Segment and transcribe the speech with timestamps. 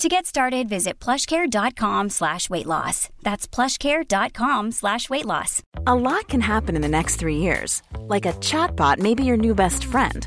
[0.00, 3.10] To get started, visit plushcare.com slash weight loss.
[3.20, 5.62] That's plushcare.com slash weight loss.
[5.86, 7.82] A lot can happen in the next three years.
[8.08, 10.26] Like a chatbot may be your new best friend.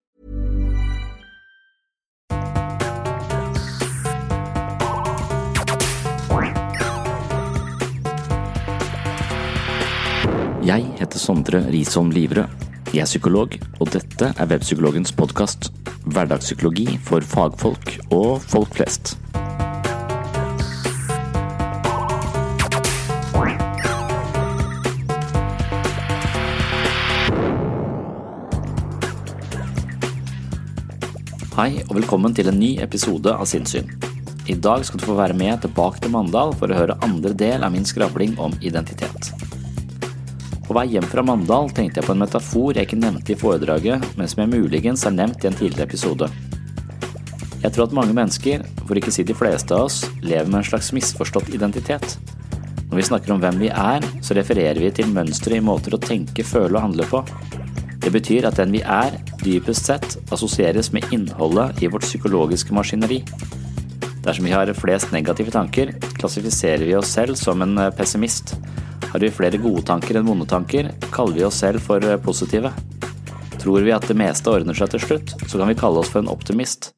[10.61, 12.45] Jeg heter Sondre Risholm Livrød.
[12.93, 15.71] Jeg er psykolog, og dette er Webpsykologens podkast.
[16.05, 19.15] Hverdagspsykologi for fagfolk og folk flest.
[31.57, 33.89] Hei, og velkommen til en ny episode av Sinnssyn.
[34.45, 37.65] I dag skal du få være med tilbake til Mandal for å høre andre del
[37.65, 39.30] av min skravling om identitet.
[40.71, 44.05] På vei hjem fra Mandal tenkte jeg på en metafor jeg ikke nevnte i foredraget,
[44.15, 46.29] men som jeg muligens har nevnt i en tidligere episode.
[47.59, 50.61] Jeg tror at mange mennesker, for ikke å si de fleste av oss, lever med
[50.61, 52.15] en slags misforstått identitet.
[52.87, 55.99] Når vi snakker om hvem vi er, så refererer vi til mønstre i måter å
[55.99, 57.19] tenke, føle og handle på.
[57.99, 63.25] Det betyr at den vi er, dypest sett assosieres med innholdet i vårt psykologiske maskineri.
[64.23, 68.55] Dersom vi har flest negative tanker, klassifiserer vi oss selv som en pessimist.
[69.11, 72.71] Har vi flere gode tanker enn vonde tanker, kaller vi oss selv for positive.
[73.59, 76.23] Tror vi at det meste ordner seg til slutt, så kan vi kalle oss for
[76.23, 76.93] en optimist.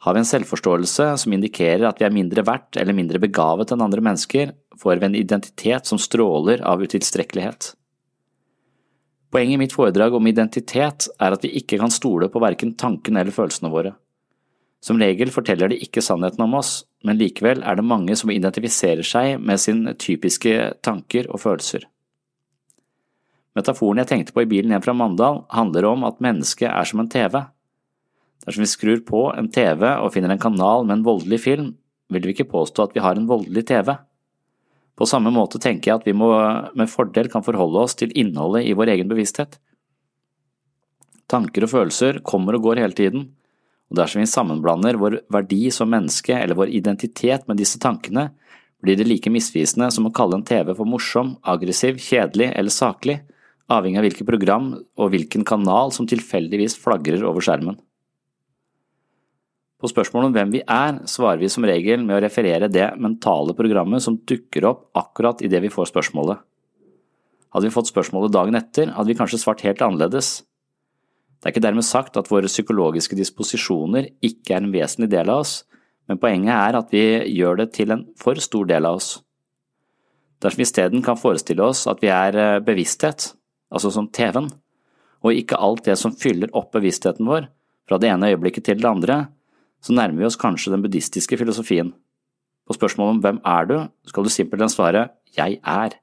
[0.00, 3.84] Har vi en selvforståelse som indikerer at vi er mindre verdt eller mindre begavet enn
[3.84, 7.74] andre mennesker, får vi en identitet som stråler av utilstrekkelighet.
[9.30, 13.20] Poenget i mitt foredrag om identitet er at vi ikke kan stole på verken tankene
[13.20, 13.92] eller følelsene våre.
[14.80, 19.04] Som regel forteller de ikke sannheten om oss, men likevel er det mange som identifiserer
[19.04, 20.54] seg med sine typiske
[20.84, 21.84] tanker og følelser.
[23.56, 27.02] Metaforen jeg tenkte på i bilen hjem fra Mandal, handler om at mennesket er som
[27.02, 27.42] en TV.
[28.46, 31.72] Dersom vi skrur på en TV og finner en kanal med en voldelig film,
[32.10, 33.92] vil vi ikke påstå at vi har en voldelig TV.
[34.96, 36.30] På samme måte tenker jeg at vi må
[36.76, 39.58] med fordel kan forholde oss til innholdet i vår egen bevissthet.
[41.30, 43.28] Tanker og følelser kommer og går hele tiden,
[43.90, 48.30] og dersom vi sammenblander vår verdi som menneske eller vår identitet med disse tankene,
[48.80, 53.18] blir det like misvisende som å kalle en TV for morsom, aggressiv, kjedelig eller saklig,
[53.70, 57.78] avhengig av hvilket program og hvilken kanal som tilfeldigvis flagrer over skjermen.
[59.80, 63.54] På spørsmålet om hvem vi er, svarer vi som regel med å referere det mentale
[63.56, 66.42] programmet som dukker opp akkurat idet vi får spørsmålet.
[67.50, 70.42] Hadde vi fått spørsmålet dagen etter, hadde vi kanskje svart helt annerledes.
[71.40, 75.40] Det er ikke dermed sagt at våre psykologiske disposisjoner ikke er en vesentlig del av
[75.40, 75.54] oss,
[76.04, 79.14] men poenget er at vi gjør det til en for stor del av oss.
[80.44, 83.30] Dersom vi isteden kan forestille oss at vi er eh, bevissthet,
[83.72, 84.50] altså som TV-en,
[85.20, 87.48] og ikke alt det som fyller opp bevisstheten vår,
[87.88, 89.18] fra det ene øyeblikket til det andre,
[89.80, 91.94] så nærmer vi oss kanskje den buddhistiske filosofien.
[92.68, 93.76] På spørsmålet om hvem er du,
[94.08, 95.96] skal du simpelthen svare jeg er.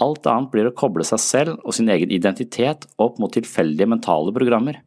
[0.00, 4.32] Alt annet blir å koble seg selv og sin egen identitet opp mot tilfeldige mentale
[4.32, 4.80] programmer.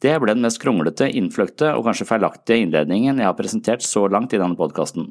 [0.00, 4.34] Det ble den mest kronglete, innfløkte og kanskje feilaktige innledningen jeg har presentert så langt
[4.36, 5.08] i denne podkasten,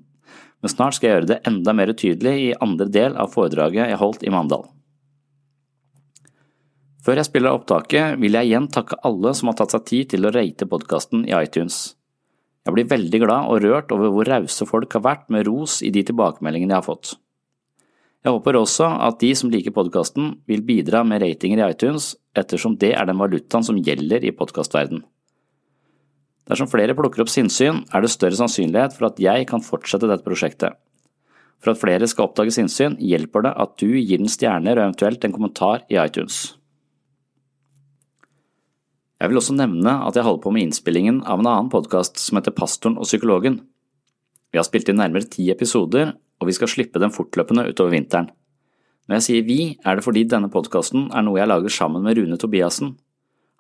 [0.61, 4.01] men snart skal jeg gjøre det enda mer tydelig i andre del av foredraget jeg
[4.01, 4.67] holdt i Mandal.
[7.05, 10.25] Før jeg spiller opptaket, vil jeg igjen takke alle som har tatt seg tid til
[10.25, 11.93] å rate podkasten i iTunes.
[12.65, 15.91] Jeg blir veldig glad og rørt over hvor rause folk har vært med ros i
[15.93, 17.11] de tilbakemeldingene jeg har fått.
[18.25, 22.73] Jeg håper også at de som liker podkasten, vil bidra med ratinger i iTunes, ettersom
[22.81, 25.03] det er den valutaen som gjelder i podkastverden.
[26.49, 30.25] Dersom flere plukker opp sinnssyn, er det større sannsynlighet for at jeg kan fortsette dette
[30.25, 30.73] prosjektet.
[31.61, 35.25] For at flere skal oppdage sinnssyn, hjelper det at du gir den stjerner og eventuelt
[35.25, 36.55] en kommentar i iTunes.
[39.21, 42.41] Jeg vil også nevne at jeg holder på med innspillingen av en annen podkast som
[42.41, 43.61] heter Pastoren og psykologen.
[44.49, 48.29] Vi har spilt inn nærmere ti episoder, og vi skal slippe dem fortløpende utover vinteren.
[49.09, 52.19] Når jeg sier vi, er det fordi denne podkasten er noe jeg lager sammen med
[52.19, 52.93] Rune Tobiasen.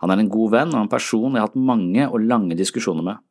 [0.03, 3.05] Han er en god venn og en person jeg har hatt mange og lange diskusjoner
[3.05, 3.21] med.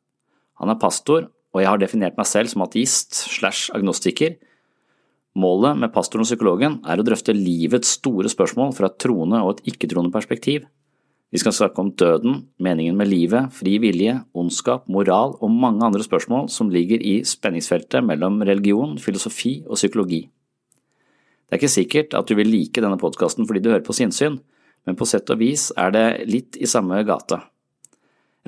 [0.59, 4.35] Han er pastor, og jeg har definert meg selv som ateist slash agnostiker.
[5.39, 9.55] Målet med pastoren og psykologen er å drøfte livets store spørsmål fra et troende og
[9.55, 10.67] et ikke-troende perspektiv.
[11.35, 15.99] Vi skal snakke om døden, meningen med livet, fri vilje, ondskap, moral og mange andre
[16.05, 20.21] spørsmål som ligger i spenningsfeltet mellom religion, filosofi og psykologi.
[20.29, 24.39] Det er ikke sikkert at du vil like denne podkasten fordi du hører på sinnssyn,
[24.87, 27.41] men på sett og vis er det litt i samme gata.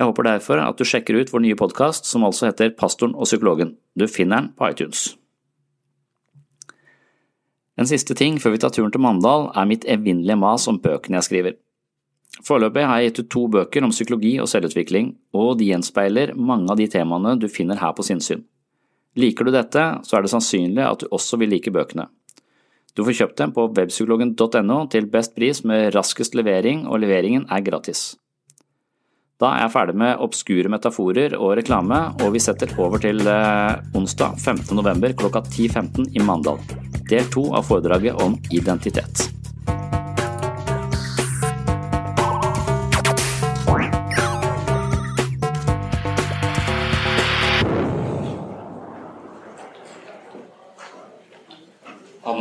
[0.00, 3.28] Jeg håper derfor at du sjekker ut vår nye podkast, som altså heter Pastoren og
[3.28, 3.76] psykologen.
[4.00, 5.10] Du finner den på iTunes.
[7.76, 11.20] En siste ting før vi tar turen til Mandal, er mitt evinnelige mas om bøkene
[11.20, 11.64] jeg skriver.
[12.46, 16.70] Foreløpig har jeg gitt ut to bøker om psykologi og selvutvikling, og de gjenspeiler mange
[16.70, 18.44] av de temaene du finner her på sinnssyn.
[19.18, 22.06] Liker du dette, så er det sannsynlig at du også vil like bøkene.
[22.94, 27.62] Du får kjøpt dem på webpsykologen.no til best pris med raskest levering, og leveringen er
[27.66, 28.12] gratis.
[29.38, 33.78] Da er jeg ferdig med obskure metaforer og reklame, og vi setter over til eh,
[33.94, 34.74] onsdag 15.
[34.74, 36.58] november klokka 10.15 i Mandal.
[37.06, 39.28] Del to av foredraget om identitet.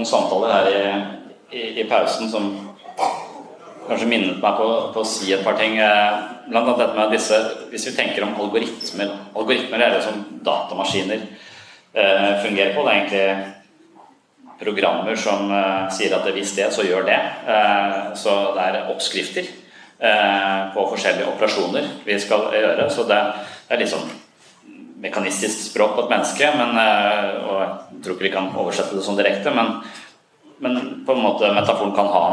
[0.07, 0.79] Samtaler her i,
[1.51, 2.49] i, i, pausen som
[3.87, 5.77] kanskje minnet meg på, på, å si et par ting.
[5.79, 6.17] Eh,
[6.47, 7.37] blant annet dette med disse
[7.71, 11.21] Hvis vi tenker om algoritmer Algoritmer er det som datamaskiner
[11.93, 12.85] eh, fungerer på.
[12.85, 13.53] Det er egentlig
[14.59, 17.19] programmer som eh, sier at hvis det, så gjør det.
[17.47, 19.49] Eh, så det er oppskrifter
[19.99, 22.87] eh, på forskjellige operasjoner vi skal gjøre.
[22.93, 23.19] Så det,
[23.67, 24.09] det er litt sånn
[25.01, 27.56] mekanistisk språk på et menneske, men, eh, og
[27.93, 29.73] jeg tror ikke vi kan oversette det sånn direkte, men,
[30.63, 30.77] men
[31.07, 32.23] på en måte metaforen kan ha,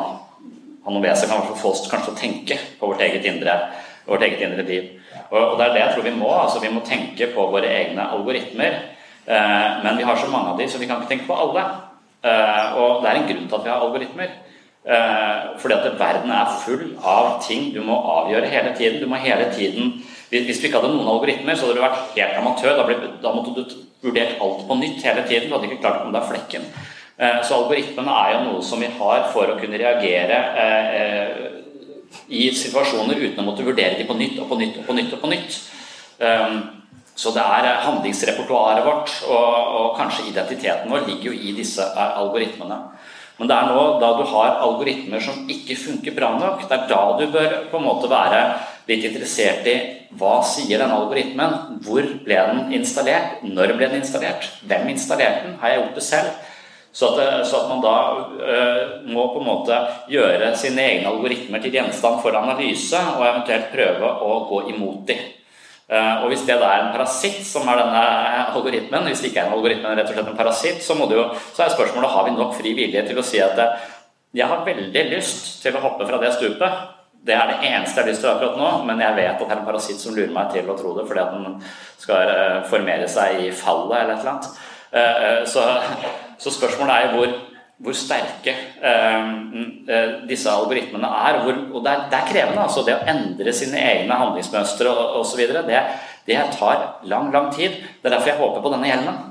[0.84, 3.56] ha noe ved seg, kan få oss kanskje til å tenke på vårt eget indre,
[4.08, 4.92] vårt eget indre liv.
[5.30, 6.30] Og, og, det er det jeg tror vi må.
[6.36, 8.80] altså Vi må tenke på våre egne algoritmer.
[9.24, 11.64] Eh, men vi har så mange av de, så vi kan ikke tenke på alle.
[12.24, 14.34] Eh, og det er en grunn til at vi har algoritmer.
[14.84, 19.00] Eh, fordi at verden er full av ting du må avgjøre hele tiden.
[19.00, 19.96] Du må hele tiden
[20.34, 22.76] hvis du ikke hadde noen algoritmer, så hadde du vært helt amatør.
[22.78, 25.48] Da, ble, da måtte du vurdert alt på nytt hele tiden.
[25.48, 26.68] Du hadde ikke klart å komme deg flekken.
[27.16, 31.44] Eh, så algoritmene er jo noe som vi har for å kunne reagere eh, eh,
[32.34, 35.12] i situasjoner uten å måtte vurdere dem på nytt og på nytt og på nytt.
[35.14, 35.60] og på nytt.
[37.14, 42.78] Så det er handlingsrepertoaret vårt og, og kanskje identiteten vår ligger jo i disse algoritmene.
[43.38, 46.88] Men det er nå da du har algoritmer som ikke funker bra nok, det er
[46.90, 48.40] da du bør på en måte være
[48.90, 49.76] litt interessert i
[50.18, 51.78] hva sier denne algoritmen?
[51.84, 53.42] Hvor ble den installert?
[53.44, 54.48] Når ble den installert?
[54.68, 55.56] Hvem installerte den?
[55.60, 56.34] Har jeg gjort det selv?
[56.94, 57.94] Så at, så at man da
[58.54, 59.78] øh, må på en måte
[60.12, 65.24] gjøre sine egne algoritmer til gjenstand for analyse, og eventuelt prøve å gå imot dem.
[65.84, 68.04] Uh, og hvis det da er en parasitt som er denne
[68.54, 71.26] algoritmen, hvis det ikke er en algoritme, men rett og slett en parasitt, så, jo,
[71.52, 73.60] så er spørsmålet har vi nok fri vilje til å si at
[74.34, 76.78] jeg har veldig lyst til å hoppe fra det stupet.
[77.24, 79.48] Det er det eneste jeg har lyst til akkurat nå, men jeg vet at det
[79.48, 81.54] er en parasitt som lurer meg til å tro det fordi at den
[82.02, 84.48] skal eh, formere seg i fallet eller et eller annet.
[84.92, 85.64] Eh, eh, så,
[86.36, 87.32] så spørsmålet er hvor,
[87.84, 88.54] hvor sterke
[90.28, 91.40] disse algoritmene er.
[91.46, 92.66] Hvor, og det er, det er, krevende.
[92.66, 95.40] altså Det å endre sine egne handlingsmønstre osv.
[95.64, 95.80] Det,
[96.28, 97.80] det tar lang, lang tid.
[98.02, 99.30] Det er derfor jeg håper på denne hjelmen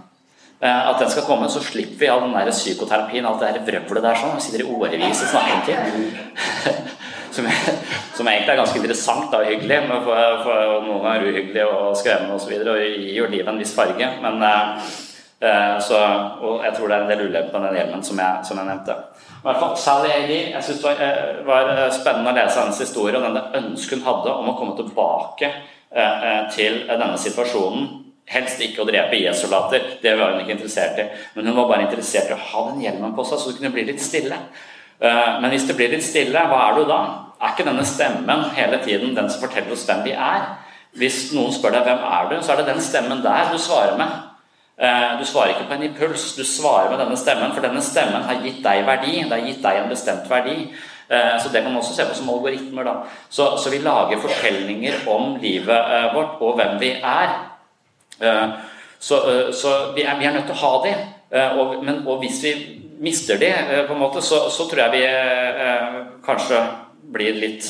[0.63, 4.05] at den skal komme, så slipper vi all den der psykoterapien, alt det der vrøvlet
[4.05, 4.37] der sånn.
[4.37, 6.85] Vi sitter i årevis i ting.
[7.33, 7.47] som,
[8.17, 9.79] som, egentlig er ganske interessant da, og hyggelig.
[9.89, 12.37] Men for, for noen er uhyggelig og skremmende osv.
[12.37, 14.09] Og, så videre, og gir livet en viss farge.
[14.23, 14.93] Men, eh,
[15.43, 16.01] eh, så,
[16.41, 18.69] og jeg tror det er en del ulemper med den hjelmen som jeg, som jeg
[18.69, 18.97] nevnte.
[19.43, 23.19] Hvert fall Sally Ailey, jeg synes det var, eh, var, spennende å lese hennes historie
[23.19, 27.89] og denne ønsket hun hadde om å komme tilbake eh, eh, til denne situasjonen.
[28.31, 31.09] Helst ikke å drepe IS-soldater, det var hun ikke interessert i.
[31.35, 33.73] Men hun var bare interessert i å ha den hjelmen på seg, så hun kunne
[33.75, 34.37] bli litt stille.
[35.03, 37.01] Eh, men hvis det blir litt stille, hva er du da?
[37.43, 40.45] Er ikke denne stemmen hele tiden den som forteller oss hvem vi er?
[40.95, 43.97] Hvis noen spør deg hvem er du, så er det den stemmen der du svarer
[43.99, 44.13] med.
[45.19, 48.39] Du svarer ikke på en impuls, du svarer med denne stemmen, for denne stemmen har
[48.45, 49.15] gitt deg verdi.
[49.21, 50.55] Det har gitt deg en bestemt verdi.
[51.09, 52.87] Så det kan man også se på som algoritmer.
[52.87, 52.93] Da.
[53.29, 57.35] Så, så vi lager fortellinger om livet vårt og hvem vi er.
[58.99, 59.19] Så,
[59.51, 60.95] så vi, er, vi, er, nødt til å ha de.
[61.59, 62.53] Og, men, og hvis vi
[63.03, 63.51] mister de,
[63.89, 65.03] på en måte, så, så tror jeg vi
[66.25, 66.61] kanskje
[67.11, 67.67] blir litt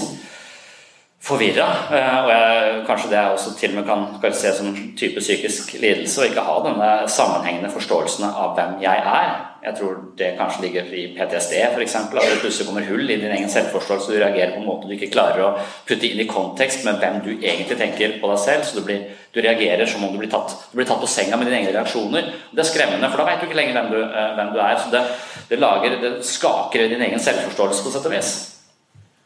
[1.24, 1.70] forvirra.
[1.92, 5.24] Eh, og jeg, kanskje det jeg også til og med kan, se som en type
[5.24, 9.34] psykisk lidelse å ikke ha denne sammenhengende forståelsen av hvem jeg er.
[9.64, 11.96] Jeg tror det kanskje ligger i PTSD f.eks.
[11.96, 14.12] At det plutselig kommer hull i din egen selvforståelse.
[14.12, 15.52] Du reagerer på en måte du ikke klarer å
[15.88, 18.68] putte inn i kontekst med hvem du egentlig tenker på deg selv.
[18.68, 21.40] Så du, blir, du reagerer som om du blir, tatt, du blir tatt på senga
[21.40, 22.34] med dine egne reaksjoner.
[22.52, 24.76] Det er skremmende, for da vet du ikke lenger hvem du, eh, hvem du er.
[24.84, 25.06] Så det,
[25.54, 28.34] det, lager, det skaker din egen selvforståelse på sett og vis.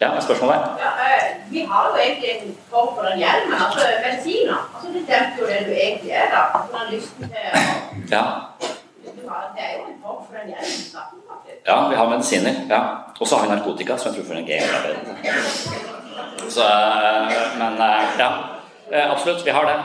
[0.01, 0.55] Ja, er spørsmålet?
[0.83, 4.57] Ja, øh, vi har jo egentlig en form for den hjelmen, altså medisiner.
[4.73, 6.41] Altså, det demper jo det du egentlig er, da.
[6.73, 7.59] Den lysten til å
[8.15, 8.23] ja.
[9.55, 10.83] Det er jo en form for den hjelmen.
[11.67, 12.53] Ja, vi har medisiner.
[12.69, 12.81] ja.
[13.19, 15.33] Og så har vi narkotika, som jeg tror fungerer bedre.
[16.49, 18.29] Så, øh, men øh, ja,
[19.13, 19.79] absolutt, vi har det.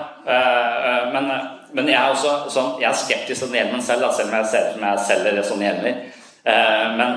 [1.12, 1.30] Men,
[1.72, 4.50] men jeg er også sånn, jeg er skeptisk til den hjelmen selv, selv om jeg
[4.50, 5.94] ser ut som jeg selger sånne hjelmer.
[6.98, 7.16] Men,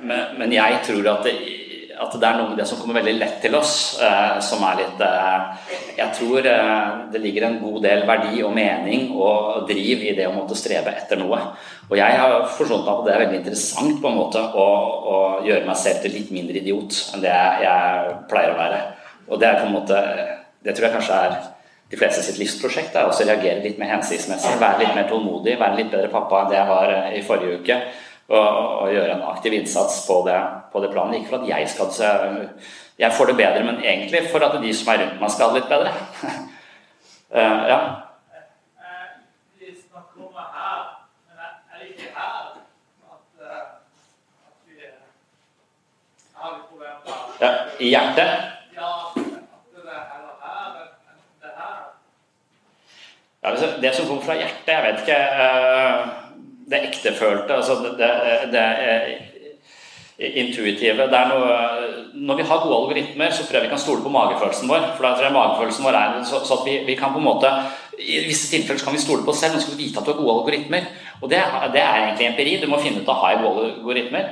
[0.00, 1.34] men, men jeg tror at det
[2.04, 4.80] at det er noe med det som kommer veldig lett til oss, eh, som er
[4.82, 10.04] litt eh, Jeg tror eh, det ligger en god del verdi og mening og driv
[10.04, 11.40] i det å måtte strebe etter noe.
[11.88, 14.68] Og jeg har forstått at det er veldig interessant på en måte å,
[15.14, 17.34] å gjøre meg selv til litt mindre idiot enn det
[17.64, 18.80] jeg, pleier å være.
[19.30, 20.00] Og det er på en måte
[20.64, 21.34] Det tror jeg kanskje er
[21.92, 22.94] de fleste sitt livsprosjekt.
[22.96, 26.50] er også reagere litt mer hensiktsmessig, være litt mer tålmodig, være litt bedre pappa enn
[26.50, 27.76] det jeg var i forrige uke
[28.28, 30.38] og, gjøre en aktiv innsats på det,
[30.72, 31.18] på det, planet.
[31.18, 32.48] Ikke for at jeg skal
[32.98, 35.54] Jeg får det bedre, men egentlig for at de som er rundt meg, skal ha
[35.54, 35.92] det litt bedre.
[37.34, 37.80] uh, ja.
[47.40, 47.50] Ja,
[47.80, 48.30] I hjertet?
[53.42, 53.50] Ja,
[53.80, 56.23] det som kommer fra hjertet, jeg vet ikke uh,
[56.70, 58.10] det ektefølte, altså det, det,
[58.52, 58.64] det
[60.18, 61.08] intuitive.
[61.10, 61.54] Det noe,
[62.14, 64.86] når vi har gode algoritmer, så tror jeg vi kan stole på magefølelsen vår.
[64.94, 67.26] For da tror jeg magefølelsen vår er så, så at vi, vi, kan på en
[67.26, 67.50] måte
[67.98, 70.06] I visse tilfeller så kan vi stole på oss selv, men skal vi vite at
[70.06, 70.88] du har gode algoritmer.
[71.20, 71.42] Og det,
[71.74, 72.56] det er egentlig empiri.
[72.62, 74.30] Du må finne ut av har jeg gode algoritmer.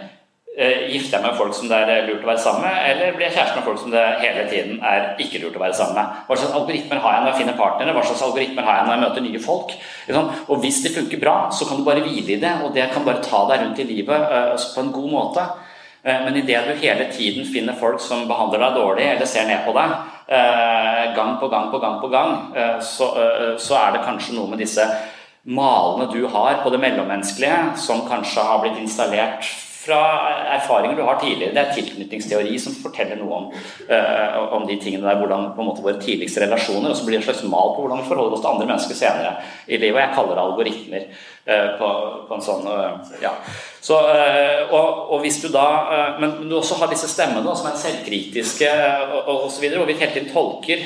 [0.52, 3.14] Uh, gifter jeg meg med folk som det er lurt å være sammen med, eller
[3.16, 5.96] blir jeg kjæreste med folk som det hele tiden er ikke lurt å være sammen
[5.96, 6.18] med?
[6.26, 7.94] Hva slags algoritmer har jeg når jeg finner partnere?
[7.96, 9.72] Hva slags algoritmer har jeg når jeg møter nye folk?
[10.52, 13.08] Og hvis det funker bra, så kan du bare hvile i det, og det kan
[13.08, 15.46] bare ta deg rundt i livet uh, på en god måte.
[16.02, 19.70] Men idet du hele tiden finner folk som behandler deg dårlig eller ser ned på
[19.76, 19.92] deg,
[21.14, 22.32] gang på gang på gang på gang,
[22.82, 23.06] så,
[23.54, 24.82] så er det kanskje noe med disse
[25.46, 29.46] malene du har på det mellommenneskelige, som kanskje har blitt installert
[29.82, 29.98] fra
[30.54, 31.54] erfaringer du har tidligere.
[31.54, 33.48] Det er tilknytningsteori som forteller noe om,
[33.90, 37.18] uh, om de tingene der, hvordan på en måte våre tidligste relasjoner, og så blir
[37.18, 39.34] det en slags mal på hvordan vi forholder oss til andre mennesker senere
[39.66, 39.98] i livet.
[39.98, 41.92] og Jeg kaller det algoritmer uh, på,
[42.28, 43.34] på, en sånn uh, ja.
[43.82, 45.64] Så, og, og, hvis du da
[46.22, 48.68] Men du også har disse stemmene som er selvkritiske
[49.24, 50.84] og, osv., og, og vi hele tiden tolker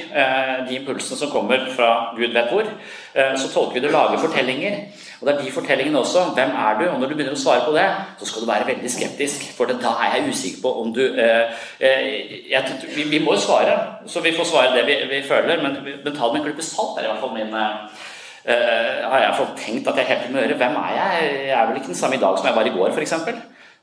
[0.64, 2.70] de impulsene som kommer fra Gud vet hvor,
[3.12, 4.80] så tolker vi det og lager fortellinger.
[5.20, 6.24] Og det er de fortellingene også.
[6.36, 6.84] Hvem er du?
[6.90, 7.86] Og når du begynner å svare på det,
[8.20, 9.46] så skal du være veldig skeptisk.
[9.56, 12.08] For da er jeg usikker på om du eh, eh,
[12.50, 15.62] jeg, vi, vi, må jo svare, så vi får svare det vi, vi føler.
[15.62, 19.20] Men, men, ta det med en klype salt, er i hvert fall min eh, Har
[19.24, 20.60] jeg fått tenkt at jeg helt må gjøre.
[20.60, 21.34] Hvem er jeg?
[21.48, 23.16] Jeg er vel ikke den samme i dag som jeg var i går, f.eks.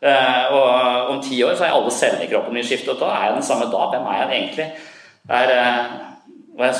[0.03, 2.93] Eh, og om ti år så er alle cellene i kroppen min skiftet.
[2.93, 3.85] Og da er jeg den samme da.
[3.91, 4.71] Hvem er jeg egentlig?
[5.29, 5.93] Er, eh,
[6.53, 6.75] og jeg,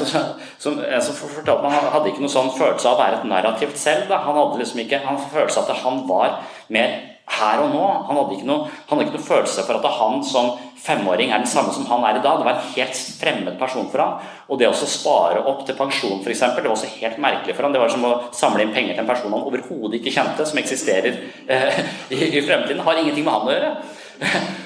[0.62, 3.80] som, jeg så fortalte Han hadde ikke noen sånn følelse av å være et narrativt
[3.82, 4.06] selv.
[4.12, 4.22] Da.
[4.28, 6.36] Han hadde liksom ikke, han følelse av at han var
[6.74, 6.94] mer
[7.34, 7.88] her og nå.
[8.10, 10.52] Han hadde ikke noe, han hadde ikke noe følelse for at han som
[10.84, 12.38] femåring er den samme som han er i dag.
[12.38, 14.30] Det var en helt fremmed person for han.
[14.52, 17.74] Og det å spare opp til pensjon f.eks., det var også helt merkelig for han.
[17.74, 20.62] Det var som å samle inn penger til en person han overhodet ikke kjente, som
[20.62, 22.84] eksisterer eh, i, i fremtiden.
[22.86, 23.76] Har ingenting med han å gjøre.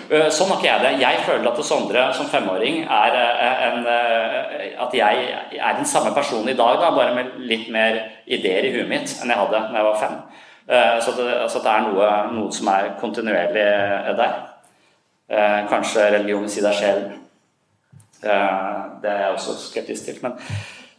[0.08, 0.92] Eh, sånn har ikke jeg det.
[1.02, 5.26] Jeg føler at Sondre som femåring er eh, en, eh, At jeg
[5.58, 9.18] er den samme personen i dag, da, bare med litt mer ideer i huet mitt
[9.18, 10.16] enn jeg hadde da jeg var fem.
[11.04, 13.68] Så det, så det er noe, noe, som er kontinuerlig
[14.20, 14.34] der.
[15.72, 17.00] Kanskje religion si deg sjel.
[18.20, 20.20] Det er jeg også skeptisk til.
[20.26, 20.36] Men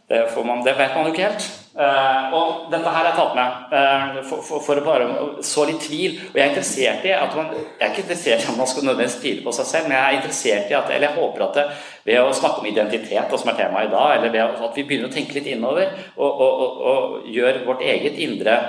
[0.09, 1.43] Det, man, det, vet man jo ikke helt.
[1.79, 5.09] Uh, og dette her har jeg tatt med uh, for, for, for, å bare
[5.45, 6.15] så litt tvil.
[6.31, 8.87] Og jeg er interessert i at man, jeg er ikke interessert i at man skal
[8.87, 11.59] nødvendigvis tvile på seg selv, men jeg er interessert i at, eller jeg håper at
[11.59, 11.65] det,
[12.09, 15.11] ved å snakke om identitet, som er temaet i dag, eller ved at vi begynner
[15.11, 18.61] å tenke litt innover og, og, og, og gjør vårt eget indre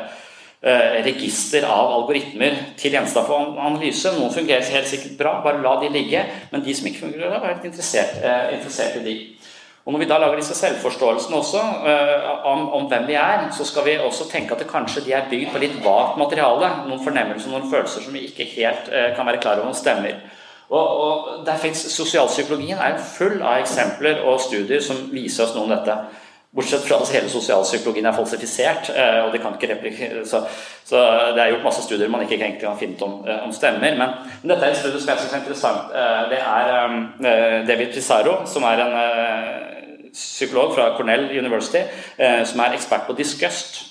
[0.60, 4.10] register av algoritmer til gjenstand for analyse.
[4.12, 6.20] Noen fungerer helt sikkert bra, bare la de ligge.
[6.52, 8.20] Men de som ikke fungerer bra, er litt interessert,
[8.58, 9.14] interessert i de.
[9.90, 13.64] Og Når vi da lager disse selvforståelsene også uh, om, om, hvem vi er, så
[13.66, 16.68] skal vi også tenke at det kanskje de er bygd på litt vagt materiale.
[16.86, 20.20] Noen fornemmelser noen følelser som vi ikke helt uh, kan være klar over om stemmer.
[20.70, 25.98] Og, og Sosialpsykologien er full av eksempler og studier som viser oss noe om dette.
[26.56, 28.90] Bortsett fra at hele sosialpsykologien er falsifisert.
[28.90, 30.42] Uh, og det kan ikke så,
[30.84, 31.02] så,
[31.36, 33.94] det er gjort masse studier man ikke egentlig kan finne ut om, om stemmer.
[33.98, 35.94] Men, men, dette er et studie som jeg syns er interessant.
[36.32, 38.96] det er David Pizarro, som er en
[40.12, 41.82] psykolog fra Cornell University
[42.16, 43.82] eh, som er ekspert på disgust.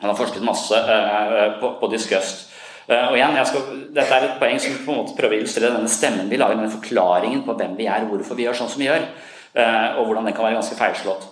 [0.00, 2.48] Han har forsket masse eh, på, på disgust.
[2.88, 5.72] Eh, og igjen, skal, Dette er et poeng som på en måte prøver å illustrere
[5.76, 8.82] denne stemmen vi lager, denne forklaringen på hvem vi er, hvorfor vi gjør sånn som
[8.82, 9.06] vi gjør,
[9.54, 11.28] og hvordan den kan være ganske feilslått.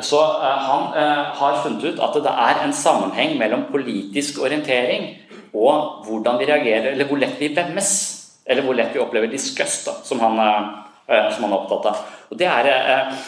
[0.00, 0.86] Så han
[1.36, 5.10] har funnet ut at det er en sammenheng mellom politisk orientering
[5.52, 7.90] og hvordan vi reagerer, eller hvor lett vi vemmes,
[8.48, 10.22] eller hvor lett vi opplever disgust, som
[11.12, 12.02] Eh, som han er opptatt av.
[12.30, 13.22] Og Det er eh,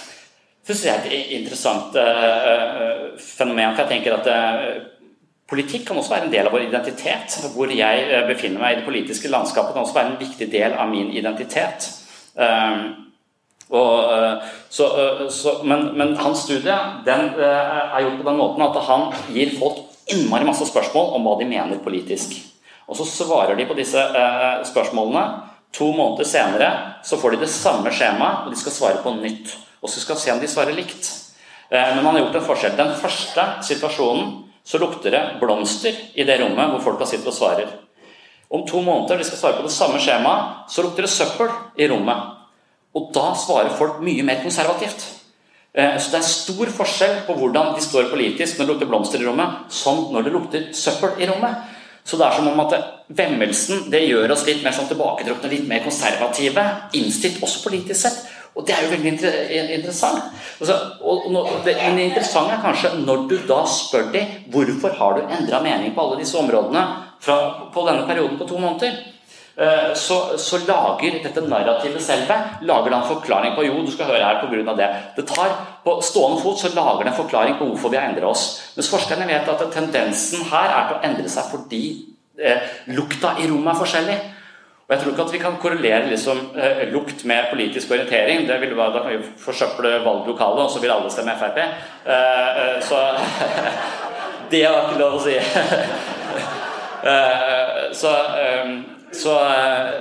[0.70, 3.74] et interessant eh, fenomen.
[3.74, 4.28] for jeg tenker at
[5.44, 7.34] Politikk kan også være en del av vår identitet.
[7.52, 10.88] Hvor jeg befinner meg i det politiske landskapet kan også være en viktig del av
[10.88, 11.90] min identitet.
[13.72, 14.86] Og, så,
[15.32, 16.74] så, men, men, hans studie
[17.06, 19.80] den er gjort på den måten at han gir folk
[20.12, 22.36] innmari masse spørsmål om hva de mener politisk.
[22.84, 24.02] Og så svarer de på disse
[24.68, 25.24] spørsmålene
[25.74, 26.70] To måneder senere
[27.02, 29.56] så får de det samme skjemaet, og de skal svare på nytt.
[29.82, 31.08] Og så skal vi se om de svarer likt.
[31.68, 32.76] Eh, men man har gjort en forskjell.
[32.78, 34.30] Den første situasjonen
[34.64, 37.72] så lukter det blomster i det rommet hvor folka sitter og svarer.
[38.54, 41.88] Om to måneder de skal svare på det samme skjemaet, så lukter det søppel i
[41.90, 42.33] rommet.
[42.94, 45.06] Og da svarer folk mye mer konservativt.
[45.74, 49.22] Eh, så det er stor forskjell på hvordan de står politisk når det lukter blomster
[49.22, 51.72] i rommet, som når det lukter søppel i rommet.
[52.04, 52.74] Så det er som om at
[53.16, 56.64] vemmelsen det gjør oss litt mer sånn tilbaketrukne, litt mer konservative,
[57.00, 58.18] innstilt også politisk sett.
[58.54, 59.12] Og det er jo veldig
[59.80, 60.28] interessant.
[60.60, 61.24] Altså, og,
[61.64, 65.58] det, men det interessante er kanskje når du da spør dem hvorfor har du endra
[65.64, 66.84] mening på alle disse områdene
[67.24, 67.38] fra,
[67.74, 69.00] på denne perioden på to måneder.
[69.56, 72.34] Eh, så, så, lager dette narrativet selve
[72.66, 74.88] lager da en forklaring på jo, du skal høre her på grunn av det.
[75.14, 75.52] Det tar
[75.84, 78.72] På stående fot så lager det en forklaring på hvorfor vi har endra oss.
[78.74, 81.82] Mens forskerne vet at tendensen her er til å endre seg fordi
[82.40, 82.64] eh,
[82.96, 84.16] lukta i rommet er forskjellig.
[84.84, 88.48] Og jeg tror ikke at vi kan korrelere liksom, eh, lukt med politisk orientering.
[88.48, 91.58] Det vil være, Da kan vi forsøple valglokalet, og så vil alle stemme Frp.
[91.58, 92.16] Eh,
[92.64, 92.98] eh, så
[94.50, 95.38] Det har ikke lov å si.
[97.04, 98.08] Eh, så
[99.16, 99.94] så eh,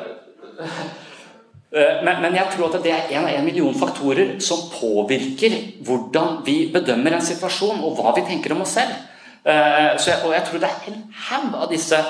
[1.78, 5.58] eh, men, men, jeg tror at det er en av en million faktorer som påvirker
[5.86, 8.98] hvordan vi bedømmer en situasjon, og hva vi tenker om oss selv.
[9.44, 11.00] Eh, jeg, og jeg tror det er en
[11.30, 12.04] haug av disse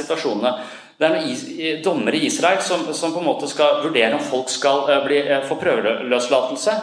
[0.00, 0.56] situasjonene.
[0.96, 4.48] Det er noen dommere i Israel som, som, på en måte skal vurdere om folk
[4.48, 6.76] skal bli, få prøveløslatelse.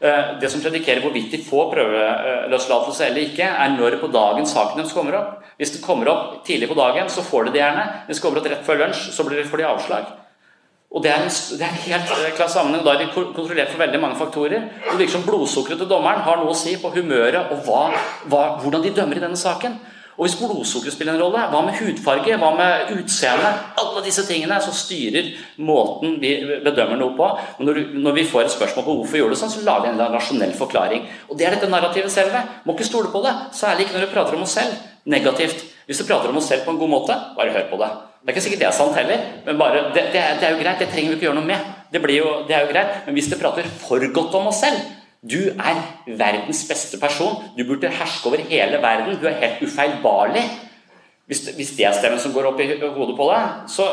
[0.00, 4.94] Det som predikerer hvorvidt de får prøveløslatelse eller ikke, er når på dagen saken deres
[4.96, 5.34] kommer opp.
[5.60, 7.84] Hvis det kommer opp tidlig på dagen, så får de det gjerne.
[8.06, 10.08] Hvis det kommer opp rett før lunsj, så får de avslag.
[10.90, 12.82] Og Det er en, det er en helt eh, klar sammenheng.
[12.82, 14.64] Da er de kontrollert for veldig mange faktorer.
[14.88, 17.82] Det virker som blodsukkeret til dommeren har noe å si på humøret og hva,
[18.26, 19.76] hva, hvordan de dømmer i denne saken.
[20.20, 23.54] Og hvis blodsukkeret spiller en rolle, hva med hudfarge, hva med utseende?
[23.80, 25.30] Alle disse tingene som styrer
[25.64, 27.28] måten vi bedømmer noe på.
[27.56, 29.94] Og når, når, vi får et spørsmål på hvorfor gjør du sånn, så lager vi
[29.94, 31.08] en rasjonell forklaring.
[31.30, 32.44] Og det er dette narrativet selve.
[32.68, 33.32] Må ikke stole på det.
[33.56, 34.76] Særlig ikke når du prater om oss selv
[35.08, 35.64] negativt.
[35.88, 37.90] Hvis du prater om oss selv på en god måte, bare hør på det.
[38.20, 40.52] Det er ikke sikkert det er sant heller, men bare, det, det, er, det, er,
[40.52, 40.82] jo greit.
[40.82, 41.68] Det trenger vi ikke gjøre noe med.
[41.88, 42.98] Det, jo, det er jo greit.
[43.06, 44.84] Men hvis du prater for godt om oss selv,
[45.20, 47.42] du er verdens beste person.
[47.58, 49.18] Du burde herske over hele verden.
[49.20, 50.44] Du er helt ufeilbarlig.
[51.26, 53.84] Hvis, hvis det er stemmen som går opp i hodet på deg, så,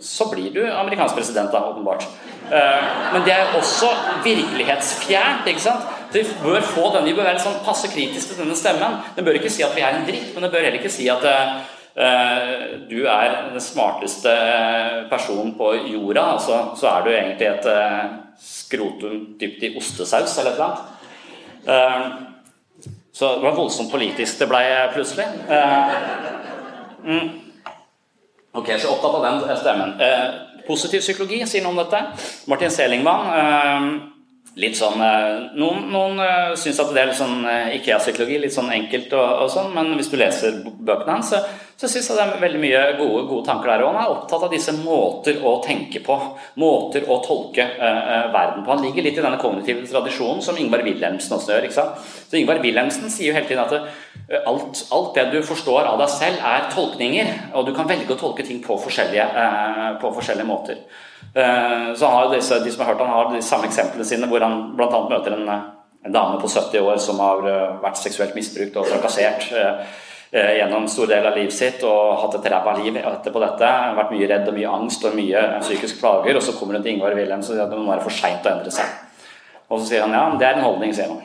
[0.00, 2.06] så blir du amerikansk president, da, åpenbart.
[2.46, 3.90] Uh, men det er også
[4.24, 5.50] virkelighetsfjernt.
[5.50, 5.90] ikke sant?
[6.14, 9.02] Vi bør få denne, vi bør være sånn passe kritiske til denne stemmen.
[9.18, 11.10] Den bør ikke si at vi er en dritt, men den bør heller ikke si
[11.12, 11.58] at uh,
[11.96, 14.32] du er den smarteste
[15.08, 16.26] personen på jorda.
[16.36, 18.02] Altså, så er du egentlig et uh,
[18.36, 22.18] skrotum dypt i ostesaus eller et eller annet.
[23.16, 24.60] Så det var voldsomt politisk det ble
[24.92, 25.24] plutselig.
[27.06, 27.30] Mm.
[28.60, 29.96] Ok, så opptatt av den stemmen.
[30.66, 32.02] Positiv psykologi sier noe om dette.
[32.50, 34.12] Martin Selingmann
[34.60, 38.54] litt sånn eh, Noen, noen uh, syns at det er litt sånn uh, Ikea-psykologi, litt
[38.54, 41.40] sånn enkelt og, og, sånn, men hvis du leser bøkene hans, så,
[41.76, 43.84] så syns jeg det er veldig mye gode, gode tanker der.
[43.84, 46.16] Og han er opptatt av disse måter å tenke på,
[46.62, 48.72] måter å tolke uh, verden på.
[48.72, 51.68] Han ligger litt i denne kognitive tradisjonen som Ingvar Wilhelmsen også gjør.
[51.68, 52.06] ikke sant?
[52.24, 56.14] Så Ingvar Wilhelmsen sier jo hele tiden at alt, alt, det du forstår av deg
[56.16, 59.28] selv, er tolkninger, og du kan velge å tolke ting på forskjellige,
[60.00, 60.80] på forskjellige måter.
[61.36, 64.26] Eh, så han har disse, de som har hørt han har de samme eksemplene sine,
[64.26, 65.00] hvor han bl.a.
[65.10, 69.50] møter en, en, dame på 70 år som har eh, vært seksuelt misbrukt og trakassert
[69.52, 69.98] eh,
[70.32, 73.68] gjennom stor del av livet sitt og hatt et ræva liv etterpå dette.
[73.98, 76.40] Vært mye redd og mye angst og mye psykiske plager.
[76.40, 78.48] Og så kommer hun til Ingvar Wilhelm og sier at det må være for seint
[78.48, 78.96] å endre seg.
[79.68, 81.20] Og så sier han ja, det er en holdning, sier han.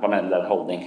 [0.00, 0.84] Hva mener du det en holdning?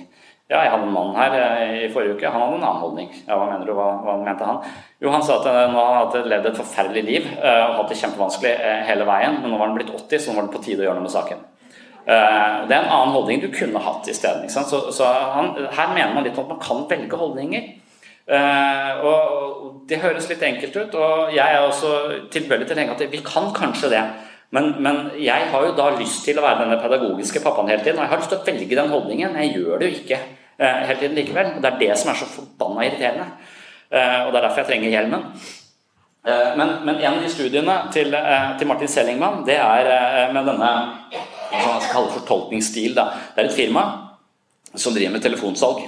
[0.53, 1.33] Ja, jeg hadde en mann her
[1.81, 2.29] i forrige uke.
[2.29, 3.07] Han hadde en annen holdning.
[3.25, 3.73] Ja, Hva mener du?
[3.73, 4.59] Hva, hva mente han?
[5.01, 7.89] Jo, Han sa at eh, nå har han levd et forferdelig liv uh, og hatt
[7.89, 8.51] det kjempevanskelig
[8.85, 10.85] hele veien, men nå var han blitt 80, så nå var det på tide å
[10.85, 11.41] gjøre noe med saken.
[12.03, 12.13] Det
[12.75, 14.49] er en annen holdning du kunne hatt isteden.
[14.51, 17.69] Så, så han, her mener man litt at man kan velge holdninger.
[19.07, 21.93] og Det høres litt enkelt ut, og jeg er også
[22.35, 24.03] tilbøyelig til å tenke at vi kan kanskje det.
[24.53, 27.97] Men, men, jeg har jo da lyst til å være denne pedagogiske pappaen hele tiden.
[27.97, 30.42] Og jeg har lyst til å velge den holdningen, jeg gjør det jo ikke eh,
[30.61, 31.55] hele tiden likevel.
[31.61, 33.25] Det er det som er så forbanna irriterende.
[33.93, 35.25] Eh, og det er derfor jeg trenger hjelmen.
[36.27, 40.29] Eh, men, men, en av de studiene til, eh, til Martin Sellingmann, det er eh,
[40.33, 40.71] med denne
[41.53, 42.95] hva man skal kalle fortolkningsstil.
[42.97, 43.09] Da.
[43.35, 43.83] Det er et firma
[44.73, 45.83] som driver med telefonsalg.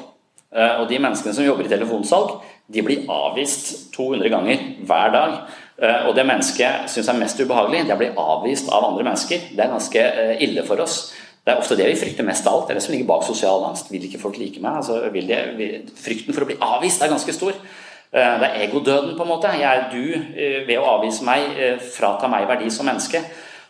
[0.55, 2.37] Eh, og de menneskene som jobber i telefonsalg,
[2.71, 5.37] de blir avvist 200 ganger hver dag.
[5.81, 9.07] Eh, og det mennesket syns er mest ubehagelig, det er å bli avvist av andre
[9.07, 9.49] mennesker.
[9.51, 10.99] Det er ganske eh, ille for oss.
[11.45, 12.67] Det er ofte det vi frykter mest av alt.
[12.67, 13.91] Det er det som ligger bak sosial angst.
[13.93, 14.79] Vil ikke folk like meg?
[14.81, 17.53] Altså, de, frykten for å bli avvist er ganske stor.
[17.53, 19.51] Eh, det er egodøden, på en måte.
[19.59, 21.59] Jeg er du ved å avvise meg,
[21.93, 23.21] frata meg verdi som menneske.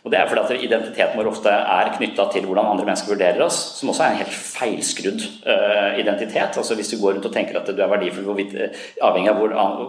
[0.06, 3.42] Og Det er fordi at identiteten vår ofte er knytta til hvordan andre mennesker vurderer
[3.42, 5.24] oss, som også er en helt feilskrudd
[5.98, 6.54] identitet.
[6.62, 9.40] Altså Hvis du går rundt og tenker at du er verdifull avhengig av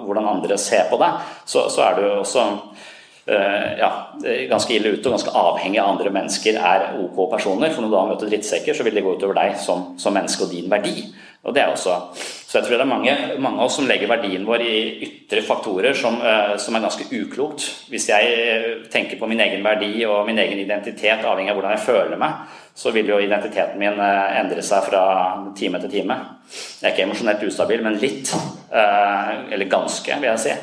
[0.07, 2.47] hvordan andre ser på deg, så, så er du også
[3.27, 3.89] ja,
[4.47, 7.73] ganske ille ute og ganske avhengig av andre mennesker er ok personer.
[7.73, 10.45] For når du da møter drittsekker, så vil det gå utover deg som, som menneske
[10.45, 11.09] og din verdi.
[11.47, 14.09] Og det er også, så jeg tror det er mange, mange av oss som legger
[14.11, 14.73] verdien vår i
[15.05, 17.63] ytre faktorer som, uh, som, er ganske uklokt.
[17.87, 21.77] Hvis jeg eh, tenker på min egen verdi og min egen identitet, avhengig av hvordan
[21.77, 22.41] jeg føler meg,
[22.77, 25.03] så vil jo identiteten min endre seg fra
[25.57, 26.19] time til time.
[26.81, 28.29] Jeg er ikke emosjonelt ustabil, men litt.
[28.69, 30.53] Eller ganske, vil jeg si.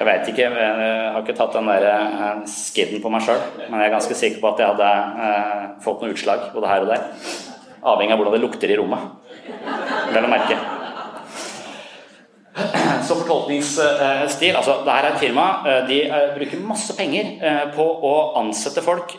[0.00, 3.90] Jeg veit ikke, jeg har ikke tatt den der skidden på meg sjøl, men jeg
[3.90, 4.92] er ganske sikker på at jeg hadde
[5.84, 7.04] fått noe utslag både her og der.
[7.80, 9.20] Avhengig av hvordan det lukter i rommet
[10.14, 10.56] vel å merke.
[13.06, 15.46] Så fortolkningsstil altså det her er et firma.
[15.66, 19.16] Eh, de eh, bruker masse penger eh, på å ansette folk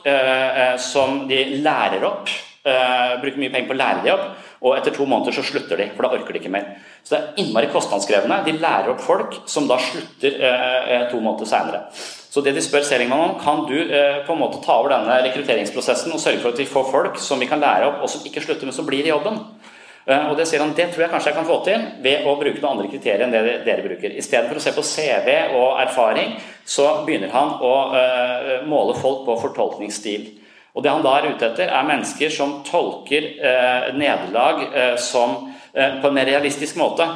[0.82, 2.32] som de lærer opp.
[2.62, 4.26] Bruker mye penger på å lære de opp,
[4.62, 6.68] og etter to måneder så slutter de, for da orker de ikke mer.
[7.04, 8.44] Så det er innmari kostnadskrevende.
[8.46, 10.38] De lærer opp folk som da slutter
[11.12, 11.82] to måneder seinere.
[12.32, 13.76] Så det de spør Selingman om, kan du
[14.28, 17.42] på en måte ta over denne rekrutteringsprosessen og sørge for at vi får folk som
[17.42, 19.42] vi kan lære opp, og som ikke slutter, men som blir i jobben?
[20.06, 22.36] Eh, og Det sier han, det tror jeg kanskje jeg kan få til ved å
[22.40, 24.16] bruke noen andre kriterier enn det dere bruker.
[24.18, 26.36] I stedet for å se på CV og erfaring,
[26.66, 30.30] så begynner han å uh, måle folk på fortolkningsstil.
[30.74, 36.10] Og Det han da er ute etter, er mennesker som tolker uh, nederlag som, på
[36.10, 37.08] en mer realistisk måte.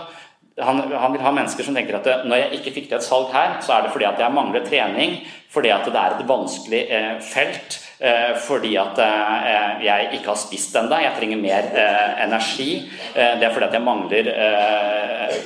[0.61, 3.33] Han, han, vil ha mennesker som tenker at når jeg ikke fikk til et salg
[3.35, 5.17] her, så er det fordi at jeg mangler trening,
[5.51, 6.83] fordi at det er et vanskelig
[7.27, 10.97] felt Eh, fordi at eh, jeg ikke har spist ennå.
[10.99, 12.69] Jeg trenger mer eh, energi.
[13.15, 14.31] Det er fordi at jeg mangler